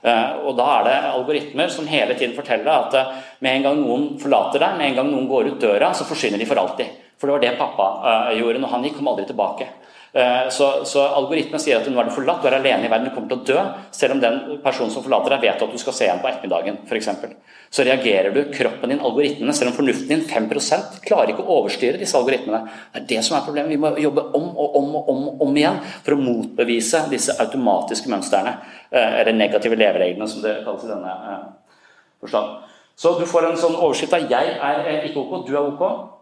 [0.04, 3.80] Uh, og Da er det algoritmer som hele tiden forteller at uh, med en gang
[3.82, 7.00] noen forlater deg, med en gang noen går ut døra, så forsvinner de for alltid.
[7.18, 9.70] For det var det pappa uh, gjorde når han gikk, kom aldri tilbake.
[10.14, 13.08] Eh, så, så algoritmen sier at nå er du forlatt, du er alene i verden,
[13.10, 13.62] du kommer til å dø.
[13.90, 16.78] Selv om den personen som forlater deg, vet at du skal se igjen på ettermiddagen,
[16.86, 17.08] f.eks.
[17.74, 20.46] Så reagerer du, kroppen din, algoritmene, selv om fornuften din 5
[21.02, 22.62] klarer ikke å overstyre disse algoritmene.
[22.92, 23.74] Det er det som er problemet.
[23.74, 28.12] Vi må jobbe om og om og om, om igjen for å motbevise disse automatiske
[28.12, 28.54] mønstrene,
[28.94, 31.46] eh, eller negative levereglene, som det kalles i denne eh,
[32.22, 32.70] forstand.
[32.94, 36.13] Så du får en sånn oversikt av 'jeg er ikke ok, du er ok'.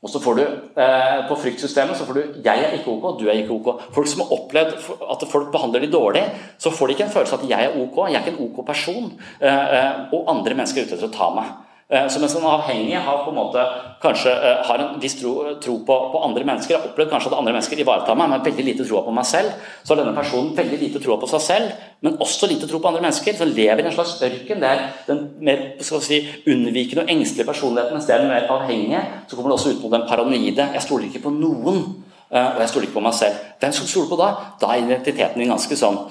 [0.00, 3.28] Og så får du eh, På fryktsystemet så får du 'jeg er ikke ok, du
[3.28, 3.92] er ikke ok'.
[3.92, 4.72] Folk som har opplevd
[5.12, 6.24] at folk behandler de dårlig,
[6.58, 8.46] så får de ikke en følelse av at 'jeg er ok', jeg er ikke en
[8.48, 11.48] ok person, eh, eh og andre mennesker er ute etter å ta meg.
[11.90, 13.62] Eh, så mens den avhengige har på en måte
[14.02, 17.38] kanskje eh, har en viss tro, tro på, på, andre mennesker, har opplevd kanskje at
[17.40, 20.52] andre mennesker ivaretar meg, men veldig lite tro på meg selv, så har denne personen
[20.54, 21.72] veldig lite tro på seg selv,
[22.06, 23.34] men også lite tro på andre mennesker.
[23.40, 27.98] Så lever i en slags ørken der den mer skal si, unnvikende og engstelige personligheten,
[27.98, 30.70] mens det er mer avhengige, så kommer det også ut mot den paranoide.
[30.78, 31.84] Jeg stoler ikke på noen,
[32.30, 33.42] eh, og jeg stoler ikke på meg selv.
[33.58, 34.32] Hvem skal du stole på da?
[34.62, 36.04] Da er identiteten din ganske sånn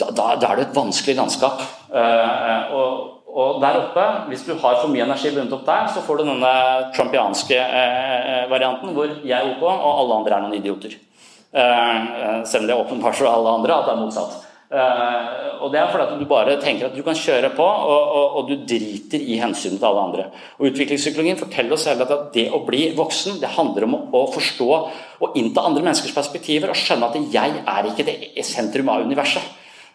[0.00, 1.60] da, da, da, er det et vanskelig landskap.
[1.92, 6.20] Og og der oppe, hvis du har for mye energi bundet opp der, så får
[6.20, 6.52] du denne
[6.96, 10.96] trumpianske eh, varianten hvor jeg er ok, og alle andre er noen idioter.
[11.50, 11.98] Eh,
[12.46, 14.38] selv om det er åpenbart for alle andre at det er motsatt.
[14.70, 18.12] Eh, og det er fordi at du bare tenker at du kan kjøre på, og,
[18.18, 20.26] og, og du driter i hensynet til alle andre.
[20.58, 24.26] Og Utviklingspsykologien forteller oss selv at det å bli voksen det handler om å, å
[24.34, 29.06] forstå og innta andre menneskers perspektiver og skjønne at jeg er ikke det sentrum av
[29.06, 29.42] universet.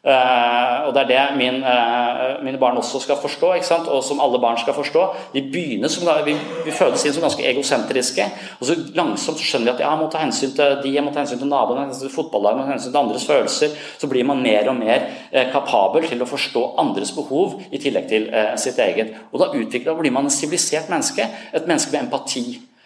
[0.06, 3.48] Uh, og Det er det min, uh, mine barn også skal forstå,
[3.90, 5.06] og som alle barn skal forstå.
[5.34, 6.36] De begynner som, vi,
[6.66, 8.28] vi fødes inn som ganske egosentriske,
[8.60, 11.14] og så langsomt skjønner vi at ja, jeg må ta hensyn til de, jeg må
[11.16, 13.82] ta hensyn til naboene, hensyn til fotballaget, må ta hensyn til andres følelser.
[13.98, 18.06] Så blir man mer og mer uh, kapabel til å forstå andres behov i tillegg
[18.12, 18.30] til
[18.62, 19.18] sitt eget.
[19.32, 22.46] Og Da utvikler, blir man en sivilisert menneske, et menneske med empati.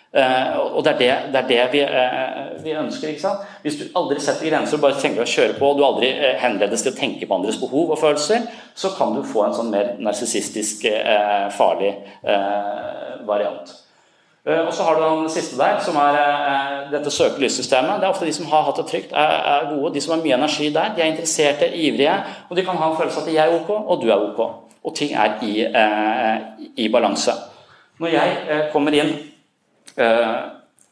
[0.10, 3.12] Uh, og Det er det, det, er det vi, uh, vi, ønsker.
[3.12, 3.44] ikke sant?
[3.62, 6.32] Hvis du aldri setter grenser og bare tenker å kjøre på, og du aldri uh,
[6.42, 9.70] henledes til å tenke på andres behov og følelser, så kan du få en sånn
[9.74, 10.88] mer narsissistisk,
[11.54, 11.94] farlig
[13.28, 13.76] variant.
[14.50, 18.00] Eh, og så har du den siste der, som er eh, dette søkelyssystemet.
[18.00, 19.94] Det er ofte de som har hatt det trygt, er, er, gode.
[19.94, 22.16] De som har mye energi der, de er interesserte, ivrige,
[22.50, 24.40] og de kan ha en følelse av at de er ok, og du er ok.
[24.84, 27.36] Og ting er i, eh, i balanse.
[28.00, 29.29] Når jeg eh, kommer inn eh,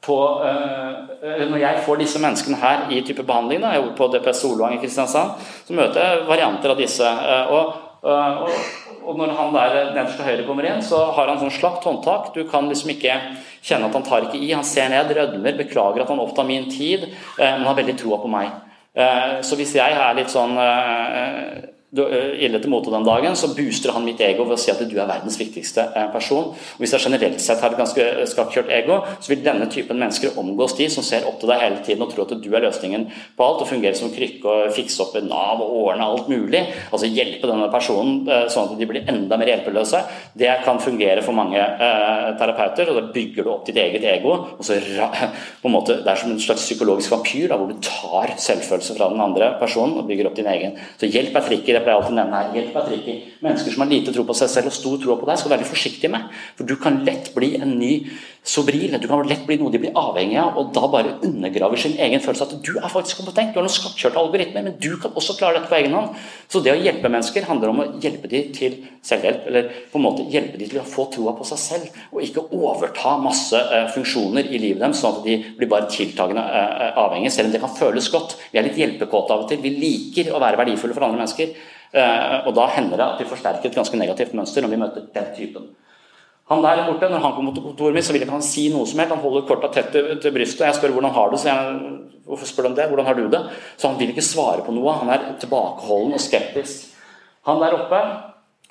[0.08, 4.08] på eh, Når jeg får disse menneskene her i type behandling, da, jeg er på
[4.14, 7.14] DPS Solvang i Kristiansand, så møter jeg varianter av disse.
[7.49, 8.51] og og,
[9.03, 12.30] og når han der nederst til høyre kommer inn, så har han sånn slakt håndtak.
[12.36, 13.16] Du kan liksom ikke
[13.66, 14.53] kjenne at han tar ikke i.
[14.53, 18.22] Han ser ned, rødmer, beklager at han opptar min tid, eh, men har veldig troa
[18.22, 18.53] på meg.
[18.97, 21.64] Eh, så hvis jeg er litt sånn eh, Eh,
[21.95, 24.95] ille til mote den dagen, så booster han mitt ego ved å si at du
[24.99, 26.49] er verdens viktigste eh, person.
[26.51, 30.35] Og hvis jeg generelt sett har et ganske skakkjørt ego, så vil denne typen mennesker
[30.41, 33.05] omgås de som ser opp til deg hele tiden og tror at du er løsningen
[33.38, 36.65] på alt, og fungerer som krykke og fikse opp en Nav og ordne alt mulig.
[36.91, 40.03] Altså hjelpe denne personen eh, sånn at de blir enda mer hjelpeløse.
[40.35, 44.35] Det kan fungere for mange eh, terapeuter, og da bygger du opp ditt eget ego.
[44.57, 44.75] og så
[45.61, 48.99] på en måte, Det er som en slags psykologisk vampyr, da, hvor du tar selvfølelse
[48.99, 50.75] fra den andre personen og bygger opp din egen.
[50.99, 53.11] Så hjelp er trikket jeg pleier alltid å nevne her, hjelp Patrick,
[53.45, 55.69] mennesker som har lite tro på seg selv og stor tro på deg, skal være
[55.69, 56.34] forsiktig med.
[56.57, 57.93] For du kan lett bli en ny
[58.47, 58.95] sobril.
[59.01, 62.23] Du kan lett bli noe de blir avhengig av, og da bare undergraver sin egen
[62.23, 63.53] følelse at du er faktisk kompetent.
[63.53, 66.15] Du har noen skattkjørte algoritmer, men du kan også klare dette på egen hånd.
[66.47, 70.05] Så det å hjelpe mennesker handler om å hjelpe dem til selvhjelp, eller på en
[70.05, 73.88] måte hjelpe dem til å få troa på seg selv, og ikke overta masse uh,
[73.93, 77.63] funksjoner i livet deres, sånn at de blir bare tiltagende uh, avhengige, selv om det
[77.63, 78.38] kan føles godt.
[78.51, 79.63] Vi er litt hjelpekåte av og til.
[79.63, 81.55] Vi liker å være verdifulle for andre mennesker.
[81.95, 85.05] Uh, og da hender det at vi forsterker et ganske negativt mønster når vi møter
[85.13, 85.69] den typen.
[86.47, 88.88] Han der borte, Når han kommer til kontoret mitt, så vil ikke han si noe
[88.88, 89.11] som helst.
[89.11, 90.63] Han holder korta tett til, brystet.
[90.67, 91.79] Jeg spør hvordan har du så jeg,
[92.23, 92.88] hvorfor spør du det?
[92.88, 93.41] Hvordan har du det?
[93.75, 94.93] Så han vil ikke svare på noe.
[95.01, 96.88] Han er tilbakeholden og skeptisk.
[97.47, 97.99] Han der oppe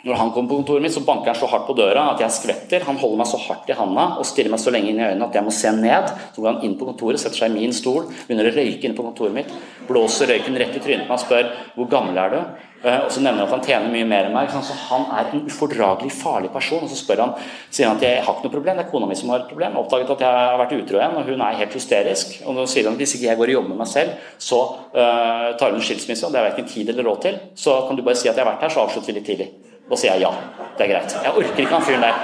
[0.07, 2.35] når han kommer på kontoret mitt, så banker han så hardt på døra at jeg
[2.37, 2.85] skvetter.
[2.87, 5.27] Han holder meg så hardt i handa og stirrer meg så lenge inn i øynene
[5.27, 6.13] at jeg må se ned.
[6.31, 8.95] Så går han inn på kontoret, setter seg i min stol, begynner å røyke inne
[8.95, 9.51] på kontoret mitt.
[9.89, 12.39] Blåser røyken rett i trynet på meg og spør hvor gammel er du?
[12.87, 14.53] Eh, og så nevner han at han tjener mye mer enn meg.
[14.63, 16.85] Så han er en ufordragelig farlig person.
[16.87, 17.35] Og så spør han,
[17.67, 19.51] sier han at jeg har ikke noe problem, det er kona mi som har et
[19.51, 19.79] problem.
[19.83, 22.39] Oppdaget at jeg har vært utro igjen, og hun er helt hysterisk.
[22.47, 24.63] Og nå sier han at hvis ikke jeg går og jobber med meg selv, så
[24.95, 27.41] uh, tar hun skilsmisse, og det har jeg verken tid eller råd til.
[27.59, 29.51] Så kan du bare si at jeg har vært her, så avslutter vi litt tidlig.
[29.91, 30.33] Da sier jeg ja.
[30.77, 31.15] Det er greit.
[31.25, 32.19] Jeg orker ikke han fyren der.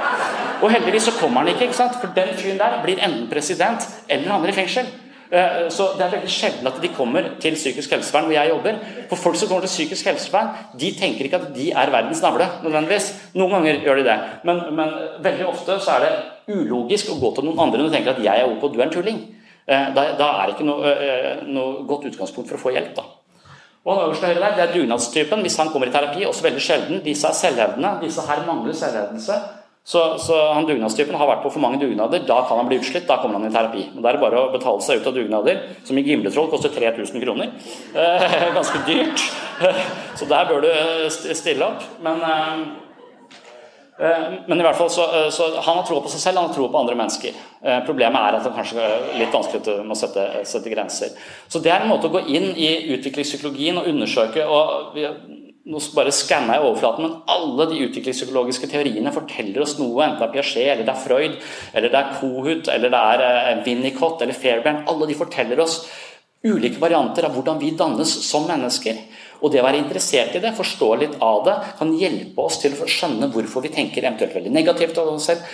[0.62, 1.96] Og heldigvis så kommer han ikke, ikke sant?
[2.00, 4.90] for den fyren der blir enten president eller havner i fengsel.
[5.32, 8.80] Eh, så Det er veldig sjelden at de kommer til psykisk helsevern hvor jeg jobber.
[9.08, 12.48] For folk som kommer til psykisk helsevern, de tenker ikke at de er verdens navle.
[12.62, 13.30] nødvendigvis.
[13.34, 14.92] Noen ganger gjør de det, men, men
[15.24, 18.24] veldig ofte så er det ulogisk å gå til noen andre når du tenker at
[18.24, 19.24] jeg er ok, du er en tulling.
[19.66, 22.94] Eh, da, da er det ikke noe, eh, noe godt utgangspunkt for å få hjelp.
[22.98, 23.21] da.
[23.84, 25.40] Og han øverste høyre der, Det er dugnadstypen.
[25.40, 27.02] Hvis han kommer i terapi, også veldig sjelden.
[27.04, 27.98] Disse er selvhevdende.
[28.02, 29.40] Disse her mangler selvhevdelse.
[29.84, 32.22] Så, så han dugnadstypen har vært på for mange dugnader.
[32.26, 33.08] Da kan han bli utslitt.
[33.08, 33.88] Da kommer han i terapi.
[33.94, 36.70] Men da er det bare å betale seg ut av dugnader, som i Gimletroll koster
[36.70, 37.50] 3000 kroner.
[37.94, 39.26] Eh, ganske dyrt.
[40.18, 41.82] Så der bør du eh, stille opp.
[42.06, 42.62] Men eh,
[44.48, 46.54] men i hvert fall så, eh, så Han har troa på seg selv, han har
[46.54, 47.36] troa på andre mennesker.
[47.62, 51.12] Eh, problemet er at det kanskje er litt vanskelig å sette, sette, grenser.
[51.48, 54.96] Så Det er en måte å gå inn i utviklingspsykologien og undersøke og
[55.64, 60.26] Nå bare skanner jeg overflaten, men alle de utviklingspsykologiske teoriene forteller oss noe, enten det
[60.26, 61.36] er Piaget, eller det er Freud,
[61.72, 64.82] eller det er Kohut, eller det er Winnicott eller Fairbairn.
[64.90, 65.86] Alle de forteller oss
[66.42, 68.98] ulike varianter av hvordan vi dannes som mennesker.
[69.42, 72.76] Og det å være interessert i det, forstå litt av det, kan hjelpe oss til
[72.78, 75.46] å skjønne hvorfor vi tenker eventuelt veldig negativt om oss selv.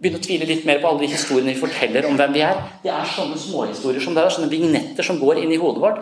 [0.00, 2.62] Begynne å tvile litt mer på alle de historiene vi forteller om hvem vi er.
[2.82, 6.00] Det er sånne småhistorier som det er, sånne vignetter som går inn i hodet vårt.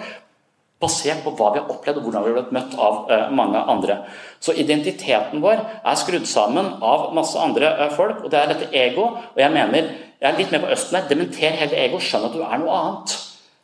[0.83, 3.61] Basert på hva vi har opplevd og hvordan vi har blitt møtt av uh, mange
[3.75, 3.99] andre.
[4.43, 8.71] Så identiteten vår er skrudd sammen av masse andre uh, folk, og det er dette
[8.75, 9.11] ego.
[9.35, 12.35] Og jeg mener, jeg er litt mer på østen her, dementer hele ego, skjønn at
[12.39, 13.15] du er noe annet.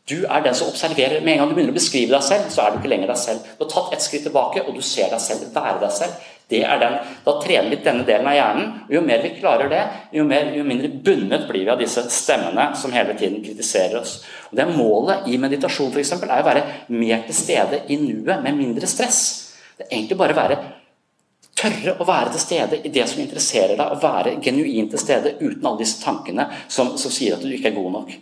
[0.08, 1.20] Du er den som observerer.
[1.20, 3.20] Med en gang du begynner å beskrive deg selv, så er du ikke lenger deg
[3.20, 3.46] selv.
[3.58, 6.28] Du har tatt et skritt tilbake, og du ser deg selv være deg selv.
[6.48, 6.94] Det er den.
[7.26, 8.70] Da trener vi denne delen av hjernen.
[8.86, 9.82] og Jo mer vi klarer det,
[10.16, 14.22] jo, mer, jo mindre bundet blir vi av disse stemmene som hele tiden kritiserer oss.
[14.48, 18.40] Og det Målet i meditasjon for eksempel, er å være mer til stede i nuet
[18.40, 19.20] med mindre stress.
[19.76, 20.60] Det er egentlig bare å være
[21.58, 25.36] tørre å være til stede i det som interesserer deg, og være genuint til stede
[25.40, 28.14] uten alle disse tankene som, som sier at du ikke er god nok.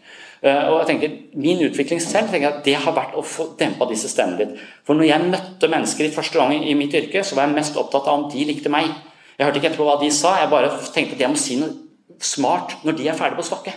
[0.46, 3.48] Uh, og jeg tenker, Min utvikling selv tenker jeg at det har vært å få
[3.58, 4.60] dempa disse stemmene litt.
[4.86, 7.80] For når jeg møtte mennesker i første gang i mitt yrke, så var jeg mest
[7.80, 8.92] opptatt av om de likte meg.
[9.36, 12.22] Jeg hørte ikke etterpå hva de sa, jeg bare tenkte at jeg må si noe
[12.22, 13.74] smart når de er ferdige på svakke.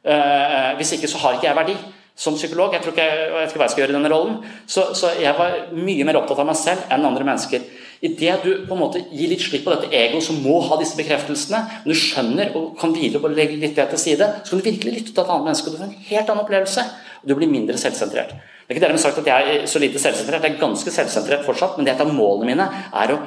[0.00, 1.78] Uh, hvis ikke så har ikke jeg verdi
[2.20, 2.74] som psykolog.
[2.74, 4.40] Jeg tror ikke jeg, jeg vet ikke hva jeg skal gjøre i denne rollen.
[4.68, 7.64] Så, så, jeg var mye mer opptatt av meg selv enn andre mennesker.
[8.00, 10.96] Idet du på en måte gir litt slipp på dette egoet som må ha disse
[10.96, 14.62] bekreftelsene, men du skjønner og kan hvile og legge litt det til side, så kan
[14.62, 16.86] du virkelig lytte til et annet menneske, og du får en helt annen opplevelse.
[17.20, 18.32] Og du blir mindre selvsentrert.
[18.32, 21.44] Det er ikke dermed sagt at jeg er så lite selvsentrert, jeg er ganske selvsentrert
[21.44, 22.68] fortsatt, men det et av målene mine
[23.04, 23.20] er å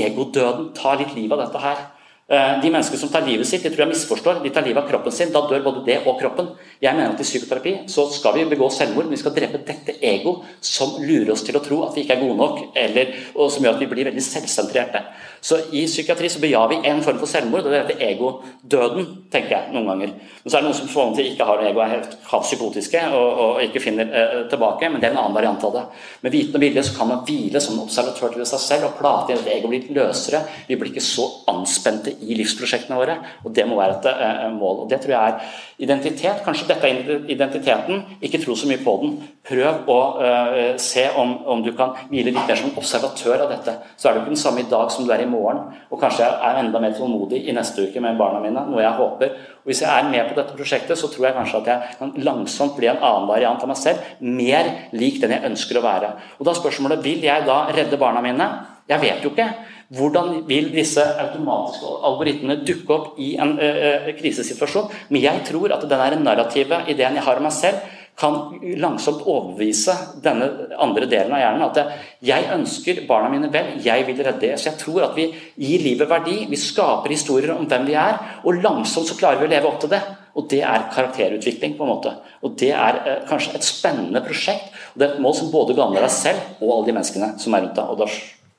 [0.00, 1.84] egodøden ta litt liv av dette her.
[2.30, 4.36] Eh, de menneskene som tar livet sitt, de tror jeg misforstår.
[4.44, 5.32] De tar livet av kroppen sin.
[5.34, 6.52] Da dør både det og kroppen.
[6.78, 9.96] Jeg mener at I psykoterapi så skal vi begå selvmord, men vi skal drepe dette
[9.98, 13.50] ego som lurer oss til å tro at vi ikke er gode nok, eller, og
[13.50, 15.02] som gjør at vi blir veldig selvsentrerte.
[15.40, 19.54] Så I psykiatri så bejar vi en form for selvmord, og det heter egodøden, tenker
[19.56, 20.12] jeg noen ganger.
[20.42, 23.62] Men så er det noen som formentlig ikke har ego, er helt psykotiske og, og,
[23.64, 25.84] ikke finner eh, tilbake, men det er en annen variant av det.
[26.26, 29.34] Med viten og vilje så kan man hvile som observatør til seg selv og plate
[29.34, 30.42] inn at egoet blir løsere.
[30.68, 34.84] Vi blir ikke så anspente i livsprosjektene våre, og det må være et eh, mål.
[34.84, 36.44] og Det tror jeg er identitet.
[36.44, 38.04] Kanskje dette er identiteten.
[38.20, 39.16] Ikke tro så mye på den.
[39.50, 43.76] Prøv å eh, se om, om, du kan hvile litt mer som observatør av dette.
[43.96, 45.62] Så er du ikke den samme i dag som du er i morgen.
[45.90, 48.64] Og kanskje jeg er enda mer tålmodig i neste uke med barna mine.
[48.68, 49.32] Noe jeg håper.
[49.62, 52.12] Og Hvis jeg er med på dette prosjektet, så tror jeg kanskje at jeg kan
[52.26, 54.04] langsomt bli en annen variant av meg selv.
[54.20, 56.14] Mer lik den jeg ønsker å være.
[56.38, 58.50] Og da er spørsmålet vil jeg da redde barna mine.
[58.90, 59.48] Jeg vet jo ikke.
[59.90, 64.90] Hvordan vil disse automatiske algoritmene dukke opp i en uh, krisesituasjon?
[65.10, 67.82] Men jeg tror at den narrative ideen jeg har om meg selv,
[68.20, 68.36] kan
[68.82, 71.64] langsomt overbevise denne andre delen av hjernen.
[71.70, 74.54] At jeg ønsker barna mine vel, jeg vil redde det.
[74.60, 76.42] Så jeg tror at vi gir livet verdi.
[76.50, 79.80] Vi skaper historier om hvem vi er, og langsomt så klarer vi å leve opp
[79.80, 80.02] til det.
[80.38, 82.12] Og det er karakterutvikling, på en måte.
[82.44, 84.68] Og det er eh, kanskje et spennende prosjekt.
[84.92, 87.56] Og det er et mål som både gagner deg selv og alle de menneskene som
[87.56, 87.90] er rundt deg.
[87.90, 88.10] Og da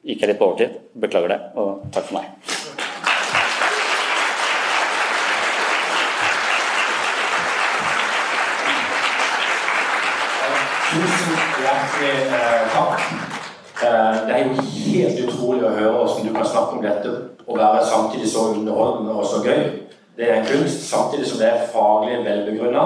[0.09, 0.81] gikk jeg litt på overtid.
[1.05, 2.60] Beklager det, og takk for meg.
[10.91, 12.99] Tusen hjertelig eh, takk.
[13.83, 17.13] Eh, det er jo helt utrolig å høre hvordan du kan snakke om dette
[17.45, 19.61] og være samtidig så underholdende og så gøy.
[20.19, 22.83] Det er en kunst, samtidig som det er faglig velbegrunna.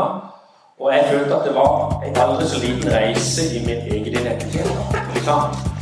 [0.78, 4.72] Og jeg følte at det var en aldri så liten reise i min egen identitet.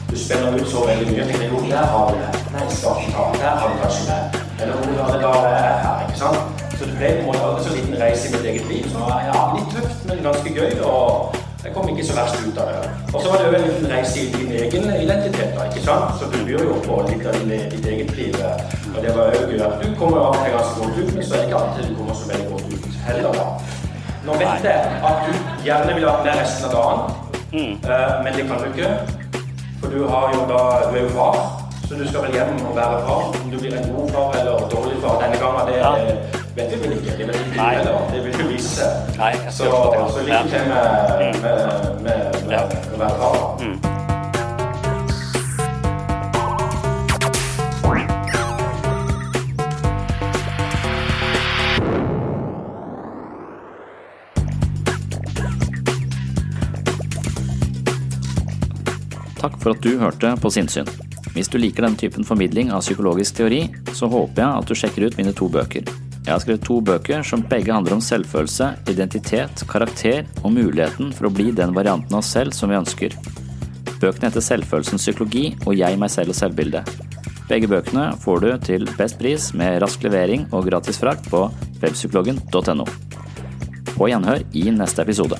[0.08, 1.28] Du spiller ut så veldig mye.
[1.28, 2.34] tenker jo, der har vi det.
[2.56, 4.44] Nei, skal ikke ta Der har vi kanskje det.
[4.62, 6.68] Eller hvor var det da det er her, ikke sant?
[6.80, 8.92] Så det ble på en måte aldri så liten reise i mitt eget liv.
[8.94, 10.72] Så ja, litt tøft, men ganske gøy.
[10.84, 12.90] og jeg kom ikke så verst ut av det.
[13.14, 15.54] Og så var det jo en liten reise i din egen identitet.
[15.58, 16.18] da, ikke sant?
[16.20, 18.36] Så du byr jo på litt av ditt eget liv.
[18.96, 21.24] Og det var jo gøy at du kommer av og til ganske godt ut, men
[21.24, 23.40] så er det ikke alltid du kommer så veldig godt ut heller.
[23.40, 23.48] da.
[24.28, 25.32] Nå vet jeg at du
[25.64, 27.02] gjerne vil ha med resten av dagen,
[27.56, 27.74] mm.
[27.88, 28.92] uh, men det kan du ikke.
[29.80, 30.62] For du, har jo da,
[30.92, 31.42] du er jo far,
[31.88, 33.28] så du skal vel hjem og være far.
[33.44, 36.43] Om du blir en god far eller dårlig far denne gangen, det ja.
[36.56, 37.18] Vet vi vel ikke.
[37.18, 37.76] Det vet Nei.
[38.12, 38.90] Det vil du vise.
[39.18, 39.70] Nei, så,
[40.14, 41.66] så lykke til med, med,
[42.06, 43.42] med, med, å være far.
[43.64, 43.80] Mm.
[59.44, 60.88] Takk for at du hørte på Sinnsyn.
[61.34, 65.10] Hvis du liker denne typen formidling av psykologisk teori, så håper jeg at du sjekker
[65.10, 65.90] ut mine to bøker.
[66.24, 71.28] Jeg har skrevet to bøker som begge handler om selvfølelse, identitet, karakter og muligheten for
[71.28, 73.18] å bli den varianten av oss selv som vi ønsker.
[74.00, 76.88] Bøkene heter Selvfølelsens psykologi og Jeg, meg selv og selvbildet.
[77.50, 81.46] Begge bøkene får du til best pris med rask levering og gratis frakt på
[81.84, 82.88] webpsykologen.no.
[83.94, 85.40] På gjenhør i neste episode.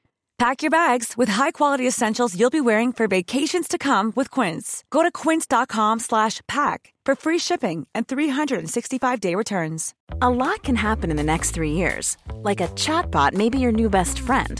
[0.41, 4.83] Pack your bags with high-quality essentials you'll be wearing for vacations to come with Quince.
[4.89, 9.93] Go to quince.com slash pack for free shipping and 365-day returns.
[10.19, 12.17] A lot can happen in the next three years.
[12.41, 14.59] Like a chatbot may be your new best friend.